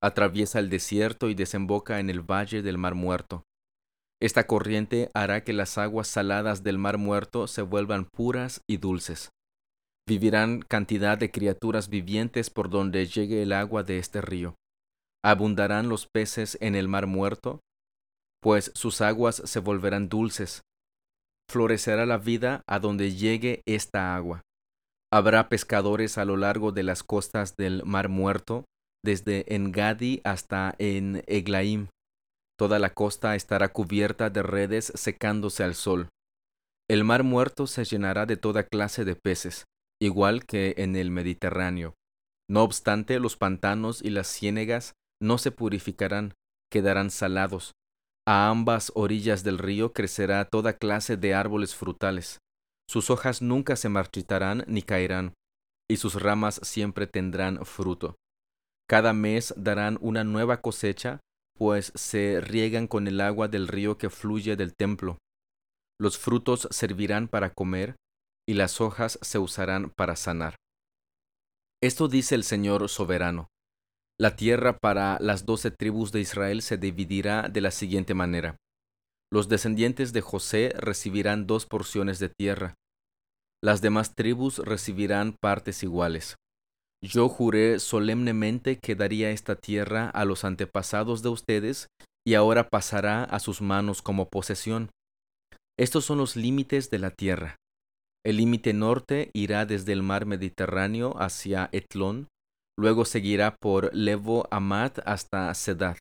atraviesa 0.02 0.58
el 0.58 0.70
desierto 0.70 1.28
y 1.28 1.34
desemboca 1.34 2.00
en 2.00 2.10
el 2.10 2.20
valle 2.22 2.62
del 2.62 2.78
Mar 2.78 2.94
Muerto. 2.94 3.44
Esta 4.24 4.46
corriente 4.46 5.10
hará 5.12 5.44
que 5.44 5.52
las 5.52 5.76
aguas 5.76 6.08
saladas 6.08 6.62
del 6.62 6.78
Mar 6.78 6.96
Muerto 6.96 7.46
se 7.46 7.60
vuelvan 7.62 8.06
puras 8.06 8.62
y 8.66 8.78
dulces. 8.78 9.30
Vivirán 10.08 10.62
cantidad 10.62 11.18
de 11.18 11.30
criaturas 11.30 11.88
vivientes 11.88 12.48
por 12.48 12.70
donde 12.70 13.06
llegue 13.06 13.42
el 13.42 13.52
agua 13.52 13.82
de 13.82 13.98
este 13.98 14.22
río. 14.22 14.54
Abundarán 15.22 15.88
los 15.88 16.06
peces 16.06 16.56
en 16.60 16.74
el 16.74 16.88
Mar 16.88 17.06
Muerto 17.06 17.60
pues 18.44 18.72
sus 18.74 19.00
aguas 19.00 19.40
se 19.46 19.58
volverán 19.58 20.10
dulces. 20.10 20.64
Florecerá 21.50 22.04
la 22.04 22.18
vida 22.18 22.62
a 22.68 22.78
donde 22.78 23.14
llegue 23.14 23.62
esta 23.64 24.14
agua. 24.14 24.42
Habrá 25.10 25.48
pescadores 25.48 26.18
a 26.18 26.26
lo 26.26 26.36
largo 26.36 26.70
de 26.70 26.82
las 26.82 27.02
costas 27.02 27.56
del 27.56 27.86
Mar 27.86 28.10
Muerto, 28.10 28.66
desde 29.02 29.54
Engadi 29.54 30.20
hasta 30.24 30.74
en 30.76 31.22
Eglaim. 31.26 31.88
Toda 32.58 32.78
la 32.78 32.94
costa 32.94 33.34
estará 33.34 33.68
cubierta 33.68 34.30
de 34.30 34.42
redes 34.42 34.92
secándose 34.94 35.64
al 35.64 35.74
sol. 35.74 36.08
El 36.88 37.04
Mar 37.04 37.22
Muerto 37.24 37.66
se 37.66 37.84
llenará 37.84 38.26
de 38.26 38.36
toda 38.36 38.64
clase 38.64 39.04
de 39.04 39.16
peces, 39.16 39.64
igual 40.00 40.44
que 40.44 40.74
en 40.78 40.96
el 40.96 41.10
Mediterráneo. 41.10 41.94
No 42.48 42.62
obstante, 42.62 43.18
los 43.18 43.36
pantanos 43.36 44.02
y 44.02 44.10
las 44.10 44.28
ciénegas 44.28 44.92
no 45.20 45.38
se 45.38 45.50
purificarán, 45.50 46.34
quedarán 46.70 47.10
salados, 47.10 47.72
a 48.26 48.48
ambas 48.48 48.90
orillas 48.94 49.44
del 49.44 49.58
río 49.58 49.92
crecerá 49.92 50.46
toda 50.46 50.78
clase 50.78 51.18
de 51.18 51.34
árboles 51.34 51.74
frutales. 51.74 52.38
Sus 52.88 53.10
hojas 53.10 53.42
nunca 53.42 53.76
se 53.76 53.90
marchitarán 53.90 54.64
ni 54.66 54.82
caerán, 54.82 55.34
y 55.90 55.98
sus 55.98 56.20
ramas 56.20 56.58
siempre 56.62 57.06
tendrán 57.06 57.64
fruto. 57.66 58.16
Cada 58.88 59.12
mes 59.12 59.52
darán 59.58 59.98
una 60.00 60.24
nueva 60.24 60.62
cosecha, 60.62 61.20
pues 61.56 61.92
se 61.94 62.40
riegan 62.40 62.86
con 62.86 63.06
el 63.06 63.20
agua 63.20 63.48
del 63.48 63.68
río 63.68 63.98
que 63.98 64.10
fluye 64.10 64.56
del 64.56 64.74
templo. 64.74 65.18
Los 66.00 66.18
frutos 66.18 66.68
servirán 66.70 67.28
para 67.28 67.50
comer, 67.50 67.96
y 68.46 68.54
las 68.54 68.80
hojas 68.80 69.18
se 69.22 69.38
usarán 69.38 69.90
para 69.90 70.16
sanar. 70.16 70.56
Esto 71.82 72.08
dice 72.08 72.34
el 72.34 72.44
Señor 72.44 72.88
soberano. 72.88 73.48
La 74.18 74.36
tierra 74.36 74.78
para 74.78 75.18
las 75.20 75.44
doce 75.44 75.70
tribus 75.70 76.12
de 76.12 76.20
Israel 76.20 76.62
se 76.62 76.76
dividirá 76.76 77.48
de 77.48 77.60
la 77.60 77.70
siguiente 77.70 78.14
manera. 78.14 78.56
Los 79.32 79.48
descendientes 79.48 80.12
de 80.12 80.20
José 80.20 80.72
recibirán 80.76 81.46
dos 81.46 81.66
porciones 81.66 82.18
de 82.18 82.28
tierra. 82.28 82.74
Las 83.62 83.80
demás 83.80 84.14
tribus 84.14 84.58
recibirán 84.58 85.36
partes 85.40 85.82
iguales. 85.82 86.36
Yo 87.04 87.28
juré 87.28 87.80
solemnemente 87.80 88.78
que 88.78 88.94
daría 88.94 89.30
esta 89.30 89.56
tierra 89.56 90.08
a 90.08 90.24
los 90.24 90.42
antepasados 90.42 91.22
de 91.22 91.28
ustedes 91.28 91.88
y 92.26 92.32
ahora 92.32 92.70
pasará 92.70 93.24
a 93.24 93.40
sus 93.40 93.60
manos 93.60 94.00
como 94.00 94.30
posesión. 94.30 94.88
Estos 95.78 96.06
son 96.06 96.16
los 96.16 96.34
límites 96.34 96.88
de 96.88 96.98
la 96.98 97.10
tierra. 97.10 97.56
El 98.24 98.38
límite 98.38 98.72
norte 98.72 99.30
irá 99.34 99.66
desde 99.66 99.92
el 99.92 100.02
mar 100.02 100.24
Mediterráneo 100.24 101.14
hacia 101.20 101.68
Etlón, 101.72 102.28
luego 102.78 103.04
seguirá 103.04 103.54
por 103.60 103.94
Levo 103.94 104.48
Amat 104.50 105.00
hasta 105.04 105.52
Sedad, 105.52 105.98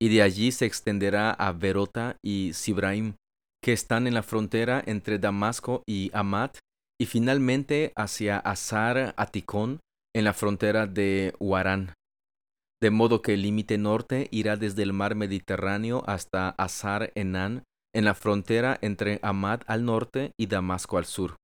y 0.00 0.08
de 0.08 0.22
allí 0.22 0.50
se 0.50 0.64
extenderá 0.64 1.30
a 1.32 1.52
Berota 1.52 2.16
y 2.24 2.54
Sibraim, 2.54 3.16
que 3.62 3.74
están 3.74 4.06
en 4.06 4.14
la 4.14 4.22
frontera 4.22 4.82
entre 4.86 5.18
Damasco 5.18 5.82
y 5.86 6.10
Amat, 6.14 6.56
y 6.98 7.04
finalmente 7.04 7.92
hacia 7.96 8.38
Azar 8.38 9.12
Aticón, 9.18 9.80
en 10.14 10.24
la 10.24 10.32
frontera 10.32 10.86
de 10.86 11.34
Huarán. 11.38 11.94
De 12.82 12.90
modo 12.90 13.22
que 13.22 13.34
el 13.34 13.42
límite 13.42 13.78
norte 13.78 14.28
irá 14.30 14.56
desde 14.56 14.82
el 14.82 14.92
mar 14.92 15.14
Mediterráneo 15.14 16.02
hasta 16.06 16.50
Azar 16.50 17.12
Enán, 17.14 17.64
en 17.94 18.04
la 18.04 18.14
frontera 18.14 18.78
entre 18.80 19.20
Amat 19.22 19.62
al 19.66 19.84
norte 19.84 20.32
y 20.38 20.46
Damasco 20.46 20.98
al 20.98 21.04
sur. 21.04 21.36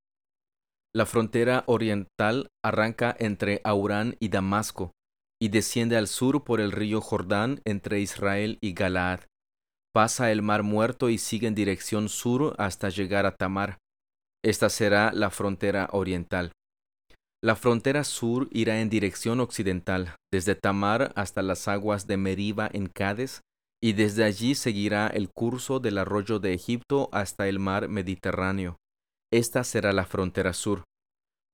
La 0.95 1.07
frontera 1.07 1.65
oriental 1.67 2.49
arranca 2.65 3.15
entre 3.19 3.61
Aurán 3.63 4.17
y 4.19 4.31
Damasco, 4.31 4.93
y 5.41 5.51
desciende 5.51 5.97
al 5.97 6.09
sur 6.09 6.43
por 6.45 6.61
el 6.61 6.73
río 6.73 7.01
Jordán 7.01 7.61
entre 7.65 8.01
Israel 8.01 8.59
y 8.61 8.73
Galaad. 8.73 9.21
Pasa 9.95 10.33
el 10.33 10.43
mar 10.43 10.63
muerto 10.63 11.09
y 11.11 11.19
sigue 11.19 11.47
en 11.47 11.55
dirección 11.55 12.09
sur 12.09 12.55
hasta 12.59 12.89
llegar 12.89 13.27
a 13.27 13.37
Tamar. 13.37 13.79
Esta 14.45 14.71
será 14.71 15.13
la 15.13 15.31
frontera 15.31 15.89
oriental. 15.93 16.53
La 17.43 17.55
frontera 17.55 18.03
sur 18.03 18.49
irá 18.51 18.81
en 18.81 18.91
dirección 18.91 19.39
occidental, 19.39 20.17
desde 20.33 20.57
Tamar 20.57 21.13
hasta 21.15 21.41
las 21.41 21.69
aguas 21.69 22.09
de 22.09 22.17
Meriba 22.17 22.69
en 22.73 22.89
Cades, 22.89 23.43
y 23.81 23.93
desde 23.93 24.25
allí 24.25 24.57
seguirá 24.57 25.07
el 25.07 25.29
curso 25.31 25.79
del 25.79 25.99
arroyo 25.99 26.41
de 26.41 26.53
Egipto 26.53 27.09
hasta 27.13 27.49
el 27.49 27.61
mar 27.61 27.89
Mediterráneo. 27.89 28.77
Esta 29.33 29.63
será 29.63 29.93
la 29.93 30.05
frontera 30.05 30.53
sur. 30.53 30.83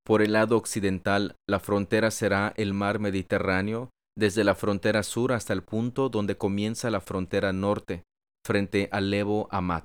Por 0.07 0.23
el 0.23 0.33
lado 0.33 0.57
occidental, 0.57 1.37
la 1.47 1.61
frontera 1.61 2.11
será 2.11 2.55
el 2.57 2.73
mar 2.73 2.99
Mediterráneo, 2.99 3.91
desde 4.17 4.43
la 4.43 4.55
frontera 4.55 5.03
sur 5.03 5.33
hasta 5.33 5.53
el 5.53 5.63
punto 5.63 6.09
donde 6.09 6.39
comienza 6.39 6.91
la 6.91 7.03
frontera 7.03 7.53
norte, 7.53 8.05
frente 8.47 8.89
al 8.91 9.11
Lebo 9.11 9.49
Amat. 9.51 9.85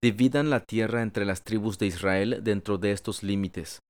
Dividan 0.00 0.50
la 0.50 0.60
tierra 0.60 1.02
entre 1.02 1.24
las 1.24 1.42
tribus 1.42 1.78
de 1.78 1.86
Israel 1.86 2.40
dentro 2.44 2.78
de 2.78 2.92
estos 2.92 3.24
límites. 3.24 3.80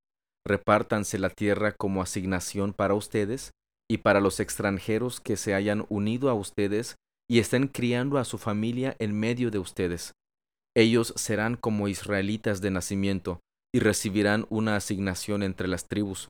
Repártanse 0.46 1.18
la 1.18 1.30
tierra 1.30 1.72
como 1.72 2.02
asignación 2.02 2.72
para 2.72 2.94
ustedes 2.94 3.52
y 3.90 3.98
para 3.98 4.20
los 4.20 4.40
extranjeros 4.40 5.20
que 5.20 5.36
se 5.36 5.54
hayan 5.54 5.86
unido 5.88 6.30
a 6.30 6.34
ustedes 6.34 6.96
y 7.30 7.38
estén 7.38 7.68
criando 7.68 8.18
a 8.18 8.24
su 8.24 8.38
familia 8.38 8.96
en 8.98 9.18
medio 9.18 9.50
de 9.50 9.58
ustedes. 9.58 10.12
Ellos 10.76 11.12
serán 11.16 11.56
como 11.56 11.88
israelitas 11.88 12.60
de 12.60 12.70
nacimiento 12.70 13.40
y 13.74 13.80
recibirán 13.80 14.46
una 14.50 14.76
asignación 14.76 15.42
entre 15.42 15.68
las 15.68 15.86
tribus. 15.86 16.28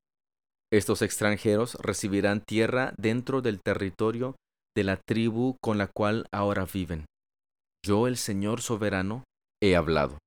Estos 0.72 1.02
extranjeros 1.02 1.74
recibirán 1.76 2.40
tierra 2.40 2.94
dentro 2.96 3.42
del 3.42 3.60
territorio 3.60 4.36
de 4.74 4.84
la 4.84 4.96
tribu 4.96 5.56
con 5.60 5.78
la 5.78 5.86
cual 5.86 6.26
ahora 6.32 6.66
viven. 6.72 7.04
Yo, 7.84 8.06
el 8.06 8.16
Señor 8.16 8.62
soberano, 8.62 9.24
he 9.60 9.76
hablado. 9.76 10.18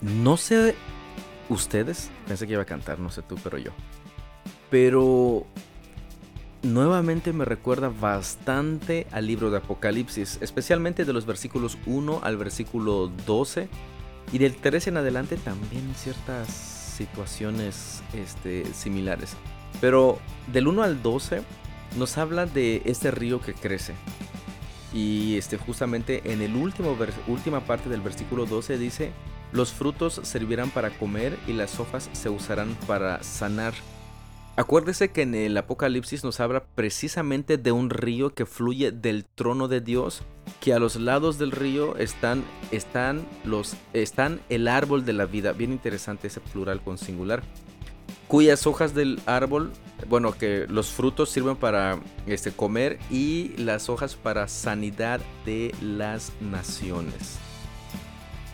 No 0.00 0.36
sé 0.36 0.74
ustedes, 1.52 2.10
pensé 2.26 2.46
que 2.46 2.54
iba 2.54 2.62
a 2.62 2.66
cantar, 2.66 2.98
no 2.98 3.10
sé 3.10 3.22
tú, 3.22 3.36
pero 3.42 3.58
yo. 3.58 3.70
Pero 4.70 5.46
nuevamente 6.62 7.32
me 7.32 7.44
recuerda 7.44 7.88
bastante 7.88 9.06
al 9.10 9.26
libro 9.26 9.50
de 9.50 9.58
Apocalipsis, 9.58 10.38
especialmente 10.40 11.04
de 11.04 11.12
los 11.12 11.26
versículos 11.26 11.76
1 11.86 12.20
al 12.22 12.36
versículo 12.36 13.08
12 13.26 13.68
y 14.32 14.38
del 14.38 14.56
13 14.56 14.90
en 14.90 14.96
adelante 14.96 15.36
también 15.36 15.92
ciertas 15.94 16.48
situaciones 16.48 18.02
este, 18.14 18.64
similares. 18.72 19.36
Pero 19.80 20.18
del 20.52 20.68
1 20.68 20.82
al 20.82 21.02
12 21.02 21.42
nos 21.98 22.16
habla 22.18 22.46
de 22.46 22.82
este 22.84 23.10
río 23.10 23.40
que 23.40 23.54
crece. 23.54 23.94
Y 24.94 25.36
este, 25.36 25.56
justamente 25.56 26.32
en 26.32 26.42
el 26.42 26.54
último 26.54 26.96
última 27.26 27.60
parte 27.60 27.88
del 27.88 28.02
versículo 28.02 28.46
12 28.46 28.78
dice, 28.78 29.12
los 29.52 29.72
frutos 29.72 30.20
servirán 30.22 30.70
para 30.70 30.90
comer 30.90 31.38
y 31.46 31.52
las 31.52 31.78
hojas 31.78 32.08
se 32.12 32.30
usarán 32.30 32.76
para 32.86 33.22
sanar. 33.22 33.74
Acuérdese 34.54 35.10
que 35.10 35.22
en 35.22 35.34
el 35.34 35.56
Apocalipsis 35.56 36.24
nos 36.24 36.38
habla 36.38 36.64
precisamente 36.74 37.56
de 37.56 37.72
un 37.72 37.88
río 37.88 38.34
que 38.34 38.44
fluye 38.44 38.92
del 38.92 39.24
trono 39.24 39.66
de 39.66 39.80
Dios, 39.80 40.22
que 40.60 40.74
a 40.74 40.78
los 40.78 40.96
lados 40.96 41.38
del 41.38 41.52
río 41.52 41.96
están, 41.96 42.44
están, 42.70 43.26
los, 43.44 43.76
están 43.94 44.40
el 44.50 44.68
árbol 44.68 45.06
de 45.06 45.14
la 45.14 45.24
vida. 45.24 45.52
Bien 45.52 45.72
interesante 45.72 46.26
ese 46.26 46.40
plural 46.40 46.82
con 46.82 46.98
singular. 46.98 47.42
Cuyas 48.28 48.66
hojas 48.66 48.94
del 48.94 49.20
árbol, 49.24 49.72
bueno, 50.08 50.32
que 50.32 50.66
los 50.68 50.90
frutos 50.90 51.30
sirven 51.30 51.56
para 51.56 51.98
este, 52.26 52.52
comer 52.52 52.98
y 53.10 53.54
las 53.56 53.88
hojas 53.88 54.16
para 54.16 54.48
sanidad 54.48 55.20
de 55.46 55.74
las 55.80 56.32
naciones. 56.42 57.38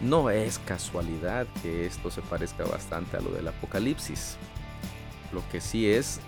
No 0.01 0.31
es 0.31 0.59
casualidad 0.61 1.47
que 1.63 1.87
esto 1.87 2.11
se 2.11 2.23
parezca 2.23 2.65
bastante 2.65 3.17
a 3.17 3.21
lo 3.21 3.31
del 3.31 3.49
Apocalipsis. 3.49 4.37
Lo 5.33 5.43
que 5.51 5.61
sí 5.61 5.91
es, 5.91 6.21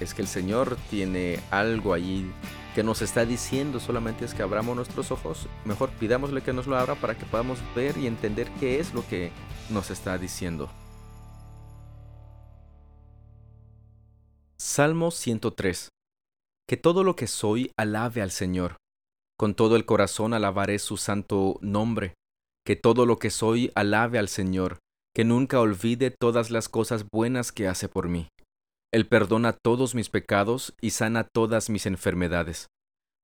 es 0.00 0.12
que 0.12 0.22
el 0.22 0.28
Señor 0.28 0.76
tiene 0.90 1.38
algo 1.50 1.94
allí 1.94 2.30
que 2.74 2.82
nos 2.82 3.02
está 3.02 3.24
diciendo, 3.24 3.80
solamente 3.80 4.24
es 4.24 4.34
que 4.34 4.42
abramos 4.42 4.74
nuestros 4.74 5.10
ojos, 5.10 5.46
mejor 5.64 5.90
pidámosle 5.90 6.42
que 6.42 6.52
nos 6.52 6.66
lo 6.66 6.76
abra 6.76 6.94
para 6.94 7.16
que 7.16 7.26
podamos 7.26 7.58
ver 7.74 7.96
y 7.98 8.06
entender 8.06 8.50
qué 8.58 8.80
es 8.80 8.94
lo 8.94 9.06
que 9.06 9.30
nos 9.70 9.90
está 9.90 10.18
diciendo. 10.18 10.70
Salmo 14.58 15.10
103. 15.10 15.88
Que 16.66 16.76
todo 16.76 17.04
lo 17.04 17.14
que 17.14 17.26
soy 17.26 17.70
alabe 17.76 18.22
al 18.22 18.30
Señor. 18.30 18.76
Con 19.36 19.54
todo 19.54 19.76
el 19.76 19.84
corazón 19.84 20.32
alabaré 20.32 20.78
su 20.78 20.96
santo 20.96 21.58
nombre. 21.60 22.14
Que 22.64 22.76
todo 22.76 23.06
lo 23.06 23.18
que 23.18 23.30
soy 23.30 23.72
alabe 23.74 24.18
al 24.18 24.28
Señor. 24.28 24.78
Que 25.14 25.24
nunca 25.24 25.60
olvide 25.60 26.10
todas 26.10 26.50
las 26.50 26.68
cosas 26.68 27.04
buenas 27.12 27.52
que 27.52 27.68
hace 27.68 27.88
por 27.88 28.08
mí. 28.08 28.28
Él 28.92 29.06
perdona 29.06 29.52
todos 29.52 29.94
mis 29.94 30.10
pecados 30.10 30.74
y 30.80 30.90
sana 30.90 31.24
todas 31.24 31.70
mis 31.70 31.86
enfermedades. 31.86 32.68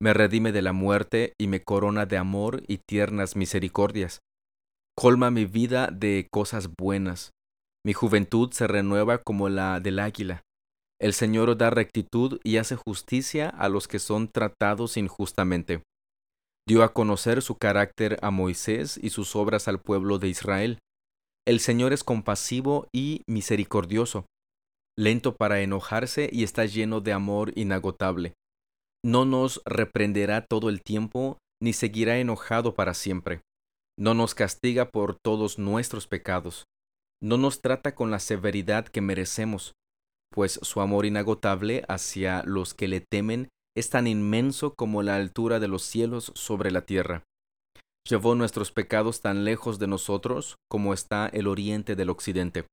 Me 0.01 0.14
redime 0.14 0.53
de 0.53 0.62
la 0.62 0.72
muerte 0.72 1.35
y 1.38 1.48
me 1.48 1.62
corona 1.62 2.07
de 2.07 2.16
amor 2.16 2.62
y 2.68 2.79
tiernas 2.79 3.37
misericordias. 3.37 4.20
Colma 4.96 5.31
mi 5.31 5.44
vida 5.44 5.88
de 5.92 6.29
cosas 6.31 6.68
buenas. 6.77 7.31
Mi 7.85 7.92
juventud 7.92 8.51
se 8.53 8.66
renueva 8.66 9.18
como 9.18 9.48
la 9.48 9.81
del 9.81 9.98
águila. 9.98 10.42
El 11.01 11.12
Señor 11.12 11.57
da 11.57 11.70
rectitud 11.70 12.40
y 12.42 12.57
hace 12.57 12.74
justicia 12.74 13.48
a 13.48 13.68
los 13.68 13.87
que 13.87 13.98
son 13.98 14.29
tratados 14.29 14.96
injustamente. 14.96 15.83
Dio 16.68 16.83
a 16.83 16.92
conocer 16.92 17.40
su 17.40 17.57
carácter 17.57 18.18
a 18.20 18.31
Moisés 18.31 19.00
y 19.02 19.09
sus 19.09 19.35
obras 19.35 19.68
al 19.68 19.81
pueblo 19.81 20.18
de 20.18 20.28
Israel. 20.28 20.78
El 21.46 21.61
Señor 21.61 21.94
es 21.94 22.04
compasivo 22.04 22.88
y 22.92 23.22
misericordioso 23.26 24.26
lento 24.98 25.37
para 25.37 25.61
enojarse 25.61 26.28
y 26.33 26.42
está 26.42 26.66
lleno 26.66 27.00
de 27.00 27.12
amor 27.12 27.52
inagotable. 27.54 28.35
No 29.04 29.24
nos 29.24 29.62
reprenderá 29.64 30.44
todo 30.44 30.68
el 30.68 30.83
tiempo, 30.83 31.38
ni 31.62 31.72
seguirá 31.72 32.18
enojado 32.18 32.74
para 32.74 32.94
siempre. 32.94 33.40
No 33.96 34.14
nos 34.14 34.35
castiga 34.35 34.90
por 34.90 35.14
todos 35.14 35.59
nuestros 35.59 36.09
pecados. 36.09 36.64
No 37.22 37.38
nos 37.38 37.61
trata 37.61 37.94
con 37.94 38.11
la 38.11 38.18
severidad 38.18 38.87
que 38.88 39.00
merecemos, 39.00 39.72
pues 40.35 40.59
su 40.62 40.81
amor 40.81 41.07
inagotable 41.07 41.85
hacia 41.88 42.42
los 42.44 42.74
que 42.74 42.88
le 42.88 43.00
temen 43.00 43.48
es 43.79 43.91
tan 43.91 44.07
inmenso 44.07 44.75
como 44.75 45.03
la 45.03 45.17
altura 45.17 45.61
de 45.61 45.69
los 45.69 45.83
cielos 45.83 46.33
sobre 46.35 46.71
la 46.71 46.83
tierra. 46.83 47.25
Llevó 48.09 48.35
nuestros 48.35 48.73
pecados 48.73 49.21
tan 49.21 49.45
lejos 49.45 49.79
de 49.79 49.87
nosotros 49.87 50.57
como 50.69 50.95
está 50.95 51.29
el 51.29 51.47
oriente 51.47 51.95
del 51.95 52.11
occidente. 52.11 52.67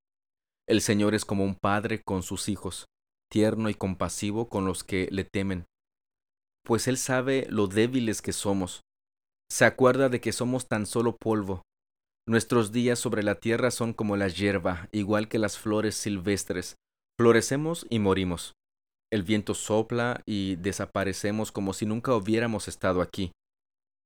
El 0.67 0.81
Señor 0.81 1.13
es 1.13 1.25
como 1.25 1.43
un 1.43 1.55
padre 1.55 2.01
con 2.03 2.23
sus 2.23 2.49
hijos, 2.49 2.85
tierno 3.29 3.69
y 3.69 3.73
compasivo 3.75 4.49
con 4.49 4.65
los 4.65 4.83
que 4.83 5.07
le 5.11 5.25
temen, 5.25 5.65
pues 6.65 6.87
Él 6.87 6.97
sabe 6.97 7.45
lo 7.49 7.67
débiles 7.67 8.21
que 8.21 8.33
somos. 8.33 8.81
Se 9.49 9.65
acuerda 9.65 10.09
de 10.09 10.19
que 10.19 10.33
somos 10.33 10.67
tan 10.67 10.85
solo 10.87 11.15
polvo. 11.15 11.61
Nuestros 12.27 12.71
días 12.71 12.97
sobre 12.97 13.21
la 13.21 13.35
tierra 13.35 13.69
son 13.69 13.93
como 13.93 14.17
la 14.17 14.27
hierba, 14.27 14.89
igual 14.91 15.27
que 15.29 15.37
las 15.37 15.59
flores 15.59 15.95
silvestres. 15.95 16.75
Florecemos 17.19 17.85
y 17.89 17.99
morimos. 17.99 18.53
El 19.11 19.23
viento 19.23 19.53
sopla 19.53 20.21
y 20.25 20.55
desaparecemos 20.57 21.51
como 21.51 21.73
si 21.73 21.85
nunca 21.85 22.15
hubiéramos 22.15 22.67
estado 22.67 23.01
aquí. 23.01 23.31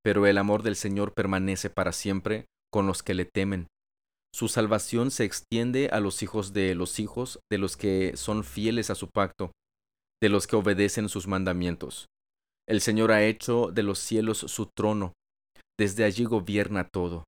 Pero 0.02 0.26
el 0.26 0.38
amor 0.38 0.62
del 0.62 0.76
Señor 0.76 1.12
permanece 1.14 1.70
para 1.70 1.92
siempre 1.92 2.46
con 2.72 2.86
los 2.86 3.02
que 3.02 3.14
le 3.14 3.24
temen 3.24 3.68
su 4.32 4.48
salvación 4.48 5.10
se 5.10 5.24
extiende 5.24 5.88
a 5.92 5.98
los 6.00 6.22
hijos 6.22 6.52
de 6.52 6.74
los 6.74 7.00
hijos 7.00 7.40
de 7.50 7.58
los 7.58 7.76
que 7.76 8.16
son 8.16 8.44
fieles 8.44 8.90
a 8.90 8.94
su 8.94 9.08
pacto, 9.08 9.50
de 10.22 10.28
los 10.28 10.46
que 10.46 10.56
obedecen 10.56 11.08
sus 11.08 11.26
mandamientos. 11.26 12.06
El 12.68 12.80
Señor 12.80 13.10
ha 13.10 13.24
hecho 13.24 13.72
de 13.72 13.82
los 13.82 13.98
cielos 13.98 14.38
su 14.38 14.66
trono, 14.66 15.14
desde 15.78 16.04
allí 16.04 16.24
gobierna 16.24 16.88
todo. 16.88 17.24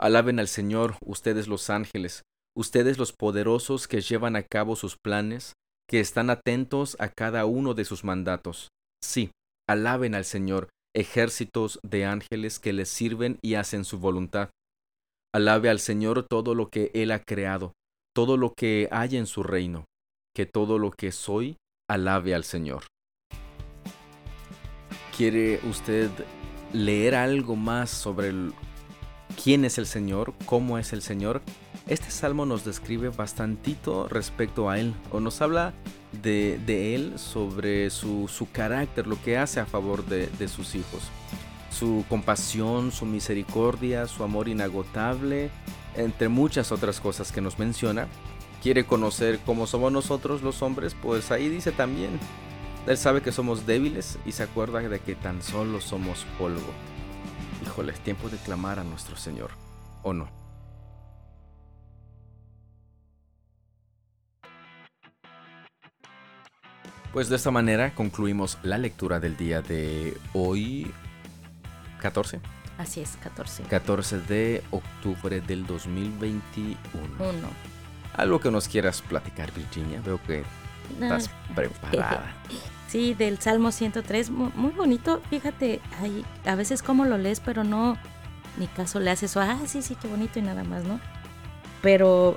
Alaben 0.00 0.40
al 0.40 0.48
Señor, 0.48 0.96
ustedes 1.04 1.46
los 1.46 1.70
ángeles, 1.70 2.22
ustedes 2.56 2.98
los 2.98 3.12
poderosos 3.12 3.86
que 3.86 4.00
llevan 4.00 4.34
a 4.34 4.42
cabo 4.42 4.74
sus 4.74 4.96
planes, 4.96 5.52
que 5.92 6.00
están 6.00 6.30
atentos 6.30 6.96
a 7.00 7.10
cada 7.10 7.44
uno 7.44 7.74
de 7.74 7.84
sus 7.84 8.02
mandatos. 8.02 8.70
Sí, 9.04 9.30
alaben 9.68 10.14
al 10.14 10.24
Señor, 10.24 10.70
ejércitos 10.96 11.80
de 11.82 12.06
ángeles 12.06 12.58
que 12.58 12.72
les 12.72 12.88
sirven 12.88 13.38
y 13.42 13.56
hacen 13.56 13.84
su 13.84 13.98
voluntad. 13.98 14.48
Alabe 15.34 15.68
al 15.68 15.80
Señor 15.80 16.26
todo 16.26 16.54
lo 16.54 16.70
que 16.70 16.90
Él 16.94 17.10
ha 17.10 17.18
creado, 17.18 17.74
todo 18.16 18.38
lo 18.38 18.54
que 18.54 18.88
hay 18.90 19.18
en 19.18 19.26
su 19.26 19.42
reino, 19.42 19.84
que 20.34 20.46
todo 20.46 20.78
lo 20.78 20.92
que 20.92 21.12
soy, 21.12 21.56
alabe 21.90 22.34
al 22.34 22.44
Señor. 22.44 22.84
¿Quiere 25.14 25.60
usted 25.68 26.08
leer 26.72 27.14
algo 27.14 27.54
más 27.54 27.90
sobre 27.90 28.28
el, 28.28 28.54
quién 29.42 29.64
es 29.64 29.78
el 29.78 29.86
Señor, 29.86 30.34
cómo 30.46 30.78
es 30.78 30.92
el 30.92 31.02
Señor? 31.02 31.42
Este 31.86 32.10
salmo 32.10 32.46
nos 32.46 32.64
describe 32.64 33.08
bastantito 33.08 34.08
respecto 34.08 34.70
a 34.70 34.78
Él, 34.78 34.94
o 35.10 35.20
nos 35.20 35.42
habla 35.42 35.72
de, 36.22 36.94
Él 36.94 37.18
sobre 37.18 37.90
su, 37.90 38.28
su, 38.28 38.50
carácter, 38.50 39.06
lo 39.06 39.20
que 39.22 39.38
hace 39.38 39.60
a 39.60 39.66
favor 39.66 40.04
de, 40.06 40.26
de 40.26 40.48
sus 40.48 40.74
hijos. 40.74 41.02
Su 41.70 42.04
compasión, 42.08 42.92
su 42.92 43.06
misericordia, 43.06 44.06
su 44.06 44.22
amor 44.22 44.48
inagotable, 44.48 45.50
entre 45.96 46.28
muchas 46.28 46.70
otras 46.70 47.00
cosas 47.00 47.32
que 47.32 47.40
nos 47.40 47.58
menciona. 47.58 48.08
Quiere 48.62 48.84
conocer 48.84 49.40
cómo 49.44 49.66
somos 49.66 49.90
nosotros 49.90 50.42
los 50.42 50.62
hombres, 50.62 50.94
pues 51.02 51.32
ahí 51.32 51.48
dice 51.48 51.72
también, 51.72 52.20
Él 52.86 52.96
sabe 52.96 53.22
que 53.22 53.32
somos 53.32 53.66
débiles 53.66 54.18
y 54.24 54.32
se 54.32 54.44
acuerda 54.44 54.80
de 54.80 55.00
que 55.00 55.16
tan 55.16 55.42
solo 55.42 55.80
somos 55.80 56.24
polvo. 56.38 56.72
Híjole, 57.62 57.92
es 57.92 58.00
tiempo 58.00 58.28
de 58.28 58.38
clamar 58.38 58.80
a 58.80 58.84
nuestro 58.84 59.16
Señor, 59.16 59.50
¿o 60.02 60.12
no? 60.12 60.28
Pues 67.12 67.28
de 67.28 67.36
esta 67.36 67.50
manera 67.50 67.94
concluimos 67.94 68.58
la 68.62 68.78
lectura 68.78 69.20
del 69.20 69.36
día 69.36 69.62
de 69.62 70.16
hoy, 70.32 70.92
14. 72.00 72.40
Así 72.78 73.00
es, 73.00 73.16
14. 73.22 73.64
14 73.64 74.20
de 74.20 74.64
octubre 74.70 75.40
del 75.40 75.66
2021. 75.66 76.76
Uno. 77.18 77.48
Algo 78.14 78.40
que 78.40 78.50
nos 78.50 78.66
quieras 78.66 79.02
platicar, 79.02 79.52
Virginia. 79.52 80.00
Veo 80.04 80.20
que 80.22 80.42
estás 81.00 81.30
preparada. 81.54 82.34
Sí, 82.92 83.14
del 83.14 83.38
Salmo 83.38 83.72
103, 83.72 84.28
muy, 84.28 84.70
bonito. 84.72 85.22
Fíjate, 85.30 85.80
ahí, 86.02 86.26
a 86.44 86.54
veces 86.56 86.82
como 86.82 87.06
lo 87.06 87.16
lees, 87.16 87.40
pero 87.40 87.64
no, 87.64 87.96
ni 88.58 88.66
caso 88.66 89.00
le 89.00 89.10
haces, 89.10 89.34
ah, 89.38 89.58
sí, 89.64 89.80
sí, 89.80 89.94
qué 89.94 90.08
bonito 90.08 90.38
y 90.38 90.42
nada 90.42 90.62
más, 90.62 90.84
¿no? 90.84 91.00
Pero 91.80 92.36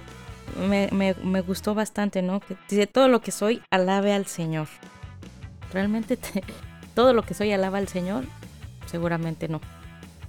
me, 0.70 0.88
me, 0.94 1.13
me 1.15 1.41
gustó 1.41 1.76
bastante, 1.76 2.22
¿no? 2.22 2.39
Que 2.39 2.56
dice, 2.70 2.88
todo 2.88 3.10
lo 3.10 3.20
que 3.20 3.34
soy, 3.34 3.63
alabe 3.70 4.13
al 4.13 4.28
Señor. 4.28 4.70
Realmente 5.74 6.15
te, 6.18 6.41
todo 6.94 7.12
lo 7.12 7.24
que 7.24 7.34
soy, 7.34 7.52
alaba 7.52 7.78
al 7.78 7.89
Señor, 7.89 8.24
seguramente 8.86 9.50
no. 9.50 9.60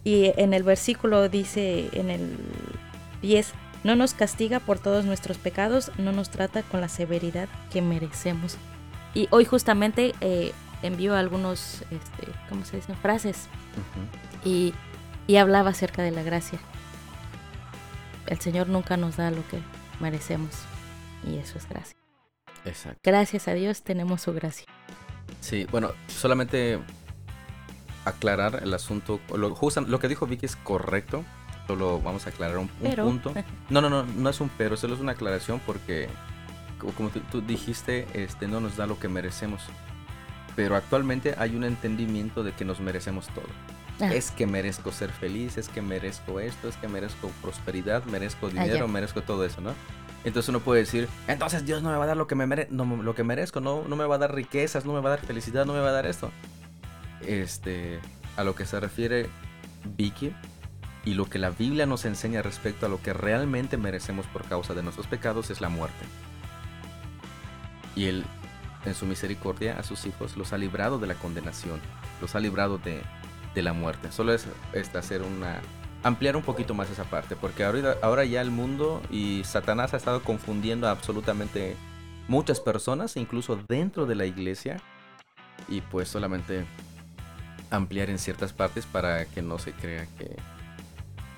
Y 0.02 0.32
en 0.36 0.54
el 0.54 0.64
versículo 0.64 1.28
dice, 1.28 1.88
en 1.92 2.10
el 2.10 2.36
10, 3.22 3.52
no 3.86 3.94
nos 3.94 4.14
castiga 4.14 4.58
por 4.58 4.80
todos 4.80 5.04
nuestros 5.04 5.38
pecados, 5.38 5.92
no 5.96 6.10
nos 6.12 6.28
trata 6.30 6.62
con 6.64 6.80
la 6.80 6.88
severidad 6.88 7.48
que 7.72 7.82
merecemos. 7.82 8.58
Y 9.14 9.28
hoy 9.30 9.44
justamente 9.44 10.12
eh, 10.20 10.52
envió 10.82 11.14
algunos, 11.14 11.82
este, 11.90 12.26
¿cómo 12.48 12.64
se 12.64 12.76
dicen? 12.76 12.96
Frases. 12.96 13.46
Uh 13.76 14.44
-huh. 14.44 14.48
y, 14.48 14.74
y 15.28 15.36
hablaba 15.36 15.70
acerca 15.70 16.02
de 16.02 16.10
la 16.10 16.24
gracia. 16.24 16.58
El 18.26 18.40
Señor 18.40 18.68
nunca 18.68 18.96
nos 18.96 19.16
da 19.16 19.30
lo 19.30 19.46
que 19.48 19.60
merecemos. 20.00 20.50
Y 21.24 21.36
eso 21.36 21.56
es 21.56 21.68
gracia. 21.68 21.96
Exacto. 22.64 23.00
Gracias 23.04 23.46
a 23.46 23.54
Dios 23.54 23.82
tenemos 23.82 24.20
su 24.22 24.32
gracia. 24.32 24.66
Sí, 25.40 25.66
bueno, 25.70 25.92
solamente 26.08 26.80
aclarar 28.04 28.60
el 28.62 28.74
asunto. 28.74 29.20
Lo, 29.34 29.54
justo, 29.54 29.80
lo 29.82 30.00
que 30.00 30.08
dijo 30.08 30.26
Vicky 30.26 30.46
es 30.46 30.56
correcto. 30.56 31.24
Solo 31.66 32.00
vamos 32.00 32.26
a 32.26 32.30
aclarar 32.30 32.58
un, 32.58 32.70
un 32.80 32.94
punto. 32.94 33.34
No, 33.70 33.80
no, 33.80 33.90
no, 33.90 34.04
no 34.04 34.30
es 34.30 34.40
un 34.40 34.48
pero, 34.56 34.76
solo 34.76 34.94
es 34.94 35.00
una 35.00 35.12
aclaración 35.12 35.60
porque, 35.66 36.08
como 36.96 37.08
tú, 37.10 37.20
tú 37.30 37.40
dijiste, 37.40 38.06
este, 38.14 38.46
no 38.46 38.60
nos 38.60 38.76
da 38.76 38.86
lo 38.86 38.98
que 38.98 39.08
merecemos. 39.08 39.62
Pero 40.54 40.76
actualmente 40.76 41.34
hay 41.38 41.56
un 41.56 41.64
entendimiento 41.64 42.42
de 42.44 42.52
que 42.52 42.64
nos 42.64 42.80
merecemos 42.80 43.26
todo. 43.28 43.48
Ah. 44.00 44.14
Es 44.14 44.30
que 44.30 44.46
merezco 44.46 44.92
ser 44.92 45.10
feliz, 45.10 45.56
es 45.56 45.68
que 45.68 45.82
merezco 45.82 46.38
esto, 46.40 46.68
es 46.68 46.76
que 46.76 46.88
merezco 46.88 47.30
prosperidad, 47.42 48.04
merezco 48.04 48.48
dinero, 48.48 48.84
ah, 48.84 48.88
merezco 48.88 49.22
todo 49.22 49.44
eso, 49.44 49.60
¿no? 49.60 49.74
Entonces 50.24 50.48
uno 50.48 50.60
puede 50.60 50.80
decir, 50.80 51.08
entonces 51.28 51.64
Dios 51.64 51.82
no 51.82 51.90
me 51.90 51.96
va 51.96 52.04
a 52.04 52.08
dar 52.08 52.16
lo 52.16 52.26
que, 52.26 52.34
me 52.34 52.46
mere 52.46 52.66
no, 52.70 52.84
lo 52.84 53.14
que 53.14 53.22
merezco, 53.22 53.60
no, 53.60 53.84
no 53.86 53.96
me 53.96 54.04
va 54.04 54.16
a 54.16 54.18
dar 54.18 54.34
riquezas, 54.34 54.84
no 54.84 54.92
me 54.92 55.00
va 55.00 55.10
a 55.10 55.16
dar 55.16 55.20
felicidad, 55.24 55.64
no 55.66 55.72
me 55.72 55.80
va 55.80 55.90
a 55.90 55.92
dar 55.92 56.06
esto. 56.06 56.30
Este, 57.24 58.00
a 58.36 58.44
lo 58.44 58.54
que 58.54 58.66
se 58.66 58.78
refiere 58.80 59.28
Vicky 59.96 60.34
y 61.06 61.14
lo 61.14 61.26
que 61.26 61.38
la 61.38 61.50
Biblia 61.50 61.86
nos 61.86 62.04
enseña 62.04 62.42
respecto 62.42 62.84
a 62.84 62.88
lo 62.88 63.00
que 63.00 63.12
realmente 63.12 63.76
merecemos 63.76 64.26
por 64.26 64.44
causa 64.44 64.74
de 64.74 64.82
nuestros 64.82 65.06
pecados 65.06 65.50
es 65.50 65.60
la 65.60 65.68
muerte. 65.68 66.04
Y 67.94 68.06
Él, 68.06 68.24
en 68.84 68.94
su 68.94 69.06
misericordia, 69.06 69.78
a 69.78 69.84
sus 69.84 70.04
hijos 70.04 70.36
los 70.36 70.52
ha 70.52 70.58
librado 70.58 70.98
de 70.98 71.06
la 71.06 71.14
condenación, 71.14 71.80
los 72.20 72.34
ha 72.34 72.40
librado 72.40 72.78
de, 72.78 73.02
de 73.54 73.62
la 73.62 73.72
muerte. 73.72 74.10
Solo 74.10 74.34
es, 74.34 74.48
es 74.72 74.92
hacer 74.96 75.22
una 75.22 75.60
ampliar 76.02 76.36
un 76.36 76.42
poquito 76.42 76.74
más 76.74 76.90
esa 76.90 77.04
parte, 77.04 77.36
porque 77.36 77.64
ahora, 77.64 77.96
ahora 78.02 78.24
ya 78.24 78.40
el 78.40 78.50
mundo 78.50 79.00
y 79.08 79.42
Satanás 79.44 79.94
ha 79.94 79.96
estado 79.96 80.22
confundiendo 80.22 80.88
a 80.88 80.90
absolutamente 80.90 81.76
muchas 82.26 82.58
personas, 82.58 83.16
incluso 83.16 83.60
dentro 83.68 84.06
de 84.06 84.16
la 84.16 84.26
iglesia, 84.26 84.80
y 85.68 85.82
pues 85.82 86.08
solamente 86.08 86.64
ampliar 87.70 88.10
en 88.10 88.18
ciertas 88.18 88.52
partes 88.52 88.86
para 88.86 89.24
que 89.26 89.40
no 89.40 89.58
se 89.58 89.72
crea 89.72 90.06
que 90.18 90.36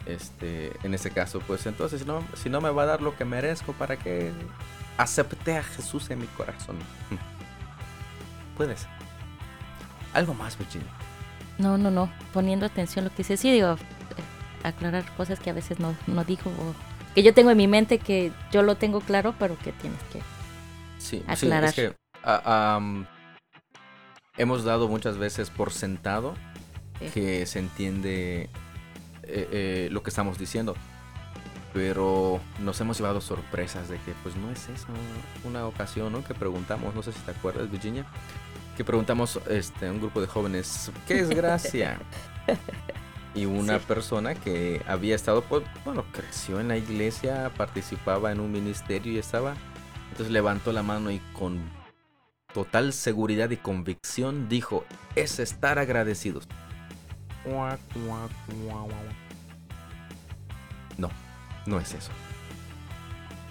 este 0.09 0.73
en 0.83 0.95
ese 0.95 1.11
caso 1.11 1.41
pues 1.47 1.67
entonces 1.67 2.07
no 2.07 2.25
si 2.35 2.49
no 2.49 2.61
me 2.61 2.71
va 2.71 2.83
a 2.83 2.87
dar 2.87 3.03
lo 3.03 3.17
que 3.17 3.25
merezco 3.25 3.73
para 3.73 3.97
que 3.97 4.33
acepte 4.97 5.57
a 5.57 5.63
Jesús 5.63 6.11
en 6.11 6.21
mi 6.21 6.27
corazón 6.27 6.77
puedes 8.57 8.87
algo 10.15 10.35
más 10.35 10.59
Virginia. 10.59 10.89
No 11.59 11.79
no 11.79 11.91
no. 11.91 12.11
Poniendo 12.33 12.67
atención 12.67 13.05
a 13.05 13.09
lo 13.09 13.11
que 13.11 13.19
dice. 13.19 13.37
Sí 13.37 13.53
digo 13.53 13.77
aclarar 14.65 15.05
cosas 15.17 15.39
que 15.39 15.51
a 15.51 15.53
veces 15.53 15.79
no, 15.79 15.95
no 16.07 16.25
dijo 16.25 16.51
o 16.51 16.75
que 17.15 17.23
yo 17.23 17.33
tengo 17.33 17.51
en 17.51 17.57
mi 17.57 17.69
mente 17.69 17.99
que 17.99 18.33
yo 18.51 18.63
lo 18.63 18.77
tengo 18.77 19.01
claro 19.01 19.33
pero 19.39 19.57
que 19.57 19.71
tienes 19.71 20.01
que 20.13 20.21
sí, 20.99 21.23
aclarar 21.29 21.73
sí, 21.73 21.83
es 21.83 21.91
que, 21.91 21.97
uh, 22.29 22.77
um, 22.77 23.07
hemos 24.37 24.65
dado 24.65 24.89
muchas 24.89 25.17
veces 25.17 25.51
por 25.51 25.73
sentado 25.73 26.35
sí. 26.99 27.07
que 27.15 27.47
se 27.47 27.61
entiende 27.61 28.51
eh, 29.29 29.49
eh, 29.53 29.89
lo 29.91 30.03
que 30.03 30.11
estamos 30.11 30.39
diciendo. 30.39 30.75
Pero 31.73 32.41
nos 32.61 32.81
hemos 32.81 32.97
llevado 32.97 33.21
sorpresas 33.21 33.89
de 33.89 33.99
que 33.99 34.13
pues 34.23 34.35
no 34.37 34.51
es 34.51 34.69
eso. 34.69 34.87
Una 35.45 35.67
ocasión 35.67 36.13
¿no? 36.13 36.25
que 36.25 36.35
preguntamos, 36.35 36.95
no 36.95 37.03
sé 37.03 37.13
si 37.13 37.21
te 37.21 37.31
acuerdas 37.31 37.71
Virginia, 37.71 38.07
que 38.77 38.85
preguntamos 38.85 39.39
este, 39.51 39.89
a 39.89 39.93
un 39.93 40.01
grupo 40.01 40.21
de 40.21 40.27
jóvenes, 40.27 40.91
¿qué 41.07 41.21
es 41.21 41.29
gracia? 41.29 41.99
y 43.35 43.45
una 43.45 43.79
sí. 43.79 43.85
persona 43.87 44.35
que 44.35 44.83
había 44.87 45.15
estado, 45.15 45.43
pues, 45.43 45.63
bueno, 45.85 46.05
creció 46.13 46.59
en 46.59 46.69
la 46.69 46.77
iglesia, 46.77 47.53
participaba 47.57 48.33
en 48.33 48.41
un 48.41 48.51
ministerio 48.51 49.13
y 49.13 49.19
estaba, 49.19 49.55
entonces 50.11 50.33
levantó 50.33 50.73
la 50.73 50.83
mano 50.83 51.11
y 51.11 51.21
con 51.35 51.61
total 52.55 52.93
seguridad 52.93 53.51
y 53.51 53.57
convicción 53.57 54.49
dijo, 54.49 54.85
es 55.15 55.39
estar 55.39 55.79
agradecidos. 55.79 56.49
No, 60.97 61.11
no 61.67 61.79
es 61.81 61.95
eso. 61.95 62.11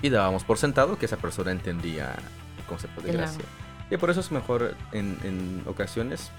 Y 0.01 0.09
dábamos 0.09 0.43
por 0.43 0.57
sentado 0.57 0.97
que 0.97 1.05
esa 1.05 1.17
persona 1.17 1.51
entendía 1.51 2.15
el 2.57 2.63
concepto 2.65 3.01
de 3.01 3.13
gracia. 3.13 3.43
Y 3.89 3.97
por 3.97 4.09
eso 4.09 4.19
es 4.19 4.31
mejor 4.31 4.75
en, 4.91 5.17
en 5.23 5.63
ocasiones 5.65 6.31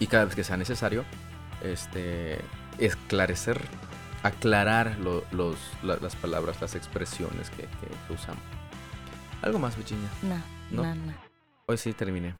y 0.00 0.06
cada 0.06 0.24
vez 0.24 0.34
que 0.34 0.42
sea 0.42 0.56
necesario 0.56 1.04
este, 1.62 2.38
esclarecer, 2.78 3.60
aclarar 4.22 4.98
lo, 4.98 5.24
los, 5.30 5.58
la, 5.82 5.96
las 5.96 6.16
palabras, 6.16 6.60
las 6.60 6.74
expresiones 6.74 7.50
que, 7.50 7.62
que, 7.62 7.86
que, 8.08 8.12
usamos. 8.12 8.42
¿Algo 9.42 9.58
más, 9.58 9.76
Virginia? 9.76 10.08
No, 10.22 10.82
no, 10.82 10.94
no. 10.94 11.12
Hoy 11.66 11.76
sí 11.76 11.92
terminé. 11.92 12.34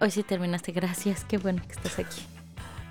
Hoy 0.00 0.10
sí 0.10 0.22
terminaste, 0.22 0.72
gracias, 0.72 1.24
qué 1.24 1.36
bueno 1.38 1.60
que 1.66 1.72
estás 1.72 1.98
aquí. 1.98 2.24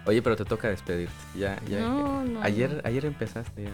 Oye, 0.05 0.21
pero 0.21 0.35
te 0.35 0.45
toca 0.45 0.69
despedirte. 0.69 1.13
Ya, 1.35 1.59
ya. 1.67 1.81
No, 1.81 2.23
no, 2.23 2.41
ayer, 2.41 2.73
no. 2.75 2.81
ayer 2.83 3.05
empezaste 3.05 3.63
ya. 3.63 3.69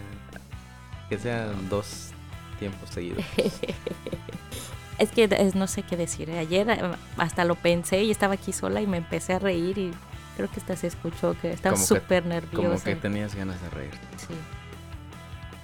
Que 1.09 1.17
sean 1.17 1.69
dos 1.69 2.11
tiempos 2.59 2.89
seguidos. 2.89 3.23
es 4.99 5.11
que 5.11 5.27
no 5.55 5.67
sé 5.67 5.83
qué 5.83 5.97
decir. 5.97 6.31
Ayer 6.31 6.69
eh, 6.69 6.81
hasta 7.17 7.45
lo 7.45 7.55
pensé 7.55 8.03
y 8.03 8.11
estaba 8.11 8.33
aquí 8.33 8.53
sola 8.53 8.81
y 8.81 8.87
me 8.87 8.97
empecé 8.97 9.33
a 9.33 9.39
reír 9.39 9.77
y 9.77 9.91
creo 10.35 10.49
que 10.49 10.59
hasta 10.59 10.75
se 10.75 10.87
escuchó 10.87 11.35
que 11.39 11.51
estaba 11.51 11.77
súper 11.77 12.25
nerviosa. 12.25 12.67
Como 12.67 12.83
que 12.83 12.95
tenías 12.95 13.35
ganas 13.35 13.61
de 13.61 13.69
reír. 13.69 13.93
Sí. 14.17 14.33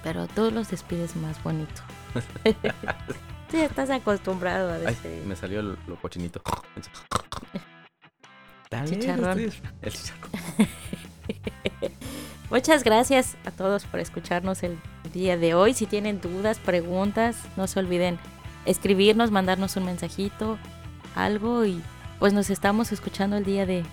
Pero 0.02 0.26
tú 0.26 0.50
los 0.50 0.70
despides 0.70 1.16
más 1.16 1.42
bonito. 1.42 1.82
sí, 3.50 3.60
estás 3.60 3.90
acostumbrado 3.90 4.70
a 4.70 4.74
Ay, 4.76 4.82
decir. 4.86 5.22
me 5.26 5.36
salió 5.36 5.62
lo, 5.62 5.76
lo 5.86 5.96
cochinito. 5.96 6.42
Chicharrón. 8.84 9.38
El 9.38 9.92
chicharrón. 9.92 10.41
Muchas 12.50 12.84
gracias 12.84 13.36
a 13.46 13.50
todos 13.50 13.84
por 13.84 14.00
escucharnos 14.00 14.62
el 14.62 14.78
día 15.12 15.36
de 15.38 15.54
hoy. 15.54 15.72
Si 15.72 15.86
tienen 15.86 16.20
dudas, 16.20 16.58
preguntas, 16.58 17.36
no 17.56 17.66
se 17.66 17.78
olviden 17.80 18.18
escribirnos, 18.66 19.30
mandarnos 19.30 19.76
un 19.76 19.86
mensajito, 19.86 20.58
algo 21.14 21.64
y 21.64 21.80
pues 22.18 22.32
nos 22.34 22.50
estamos 22.50 22.92
escuchando 22.92 23.36
el 23.38 23.44
día 23.44 23.64
de 23.66 23.84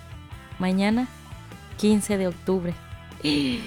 mañana, 0.59 1.07
15 1.77 2.17
de 2.17 2.27
octubre. 2.27 2.73
15 3.21 3.61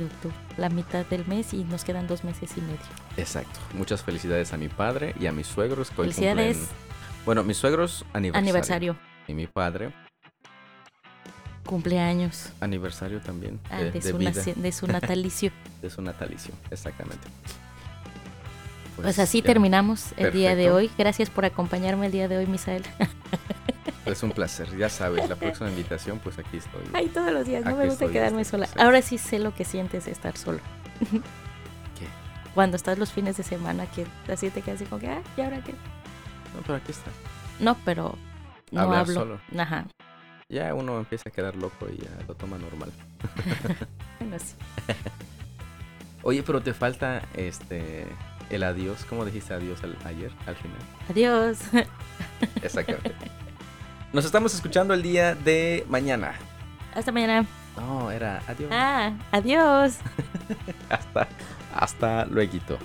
de 0.00 0.06
octubre, 0.06 0.36
la 0.56 0.68
mitad 0.70 1.04
del 1.06 1.26
mes 1.26 1.52
y 1.52 1.64
nos 1.64 1.84
quedan 1.84 2.06
dos 2.06 2.22
meses 2.24 2.52
y 2.56 2.60
medio. 2.60 2.78
Exacto. 3.16 3.58
Muchas 3.74 4.02
felicidades 4.02 4.52
a 4.52 4.56
mi 4.56 4.68
padre 4.68 5.14
y 5.20 5.26
a 5.26 5.32
mis 5.32 5.46
suegros 5.48 5.90
que 5.90 6.00
hoy 6.00 6.08
Felicidades, 6.12 6.58
cumplen- 6.58 7.24
Bueno, 7.26 7.42
mis 7.44 7.56
suegros 7.56 8.04
aniversario. 8.12 8.38
aniversario, 8.48 8.96
Y 9.26 9.34
mi 9.34 9.46
padre 9.48 9.92
cumpleaños 11.68 12.50
aniversario 12.60 13.20
también 13.20 13.60
ah, 13.70 13.78
de, 13.78 13.84
de, 13.86 13.90
de 13.92 14.10
su 14.10 14.16
vida, 14.18 14.32
naci- 14.32 14.54
de 14.54 14.72
su 14.72 14.86
natalicio. 14.86 15.52
de 15.82 15.90
su 15.90 16.00
natalicio, 16.02 16.54
exactamente. 16.70 17.28
Pues 18.96 19.18
así 19.20 19.42
ya, 19.42 19.46
terminamos 19.46 20.06
el 20.16 20.32
día 20.32 20.56
de 20.56 20.70
hoy. 20.70 20.90
Gracias 20.98 21.30
por 21.30 21.44
acompañarme 21.44 22.06
el 22.06 22.12
día 22.12 22.26
de 22.26 22.38
hoy, 22.38 22.46
Misael. 22.46 22.82
Es 24.06 24.22
un 24.22 24.30
placer, 24.32 24.74
ya 24.78 24.88
sabes, 24.88 25.28
la 25.28 25.36
próxima 25.36 25.68
invitación, 25.68 26.18
pues 26.18 26.38
aquí 26.38 26.56
estoy. 26.56 26.80
Ay, 26.94 27.08
todos 27.08 27.30
los 27.30 27.44
días, 27.46 27.62
no 27.62 27.72
Aquí 27.72 27.78
me 27.80 27.86
gusta 27.88 28.08
quedarme 28.08 28.40
este, 28.40 28.52
sola. 28.52 28.66
Ahora 28.78 29.02
sí 29.02 29.18
sé 29.18 29.38
lo 29.38 29.54
que 29.54 29.66
sientes 29.66 30.06
estar 30.08 30.34
solo. 30.38 30.60
¿Qué? 31.98 32.06
Cuando 32.54 32.76
estás 32.76 32.96
los 32.98 33.12
fines 33.12 33.36
de 33.36 33.42
semana, 33.42 33.84
que 33.84 34.06
así 34.32 34.48
te 34.48 34.62
quedas 34.62 34.80
así 34.80 34.88
como 34.88 35.00
que, 35.02 35.08
ah, 35.08 35.20
¿y 35.36 35.42
ahora 35.42 35.62
qué? 35.62 35.72
No, 35.72 36.62
pero 36.62 36.76
aquí 36.76 36.92
está. 36.92 37.10
No, 37.60 37.76
pero 37.84 38.16
no 38.70 38.80
Hablar 38.80 39.00
hablo. 39.00 39.14
solo. 39.14 39.40
Ajá. 39.58 39.84
Ya 40.50 40.72
uno 40.74 40.96
empieza 40.98 41.28
a 41.28 41.32
quedar 41.32 41.56
loco 41.56 41.86
y 41.92 41.98
ya 41.98 42.08
lo 42.26 42.34
toma 42.34 42.56
normal. 42.58 42.90
Bueno, 44.20 44.36
sí. 44.38 44.54
Oye, 46.22 46.42
pero 46.42 46.60
te 46.60 46.74
falta 46.74 47.22
este 47.34 48.04
el 48.50 48.62
adiós. 48.64 49.04
¿Cómo 49.08 49.24
dijiste 49.24 49.54
adiós 49.54 49.84
al- 49.84 49.96
ayer, 50.04 50.32
al 50.46 50.56
final? 50.56 50.78
Adiós. 51.08 51.58
Exactamente. 52.62 53.14
Nos 54.12 54.24
estamos 54.24 54.54
escuchando 54.54 54.94
el 54.94 55.02
día 55.02 55.34
de 55.36 55.84
mañana. 55.88 56.32
Hasta 56.94 57.12
mañana. 57.12 57.46
No, 57.76 58.10
era 58.10 58.42
adiós. 58.48 58.70
Ah, 58.72 59.12
adiós. 59.30 59.98
Hasta, 60.90 61.28
hasta 61.74 62.24
luego. 62.24 62.78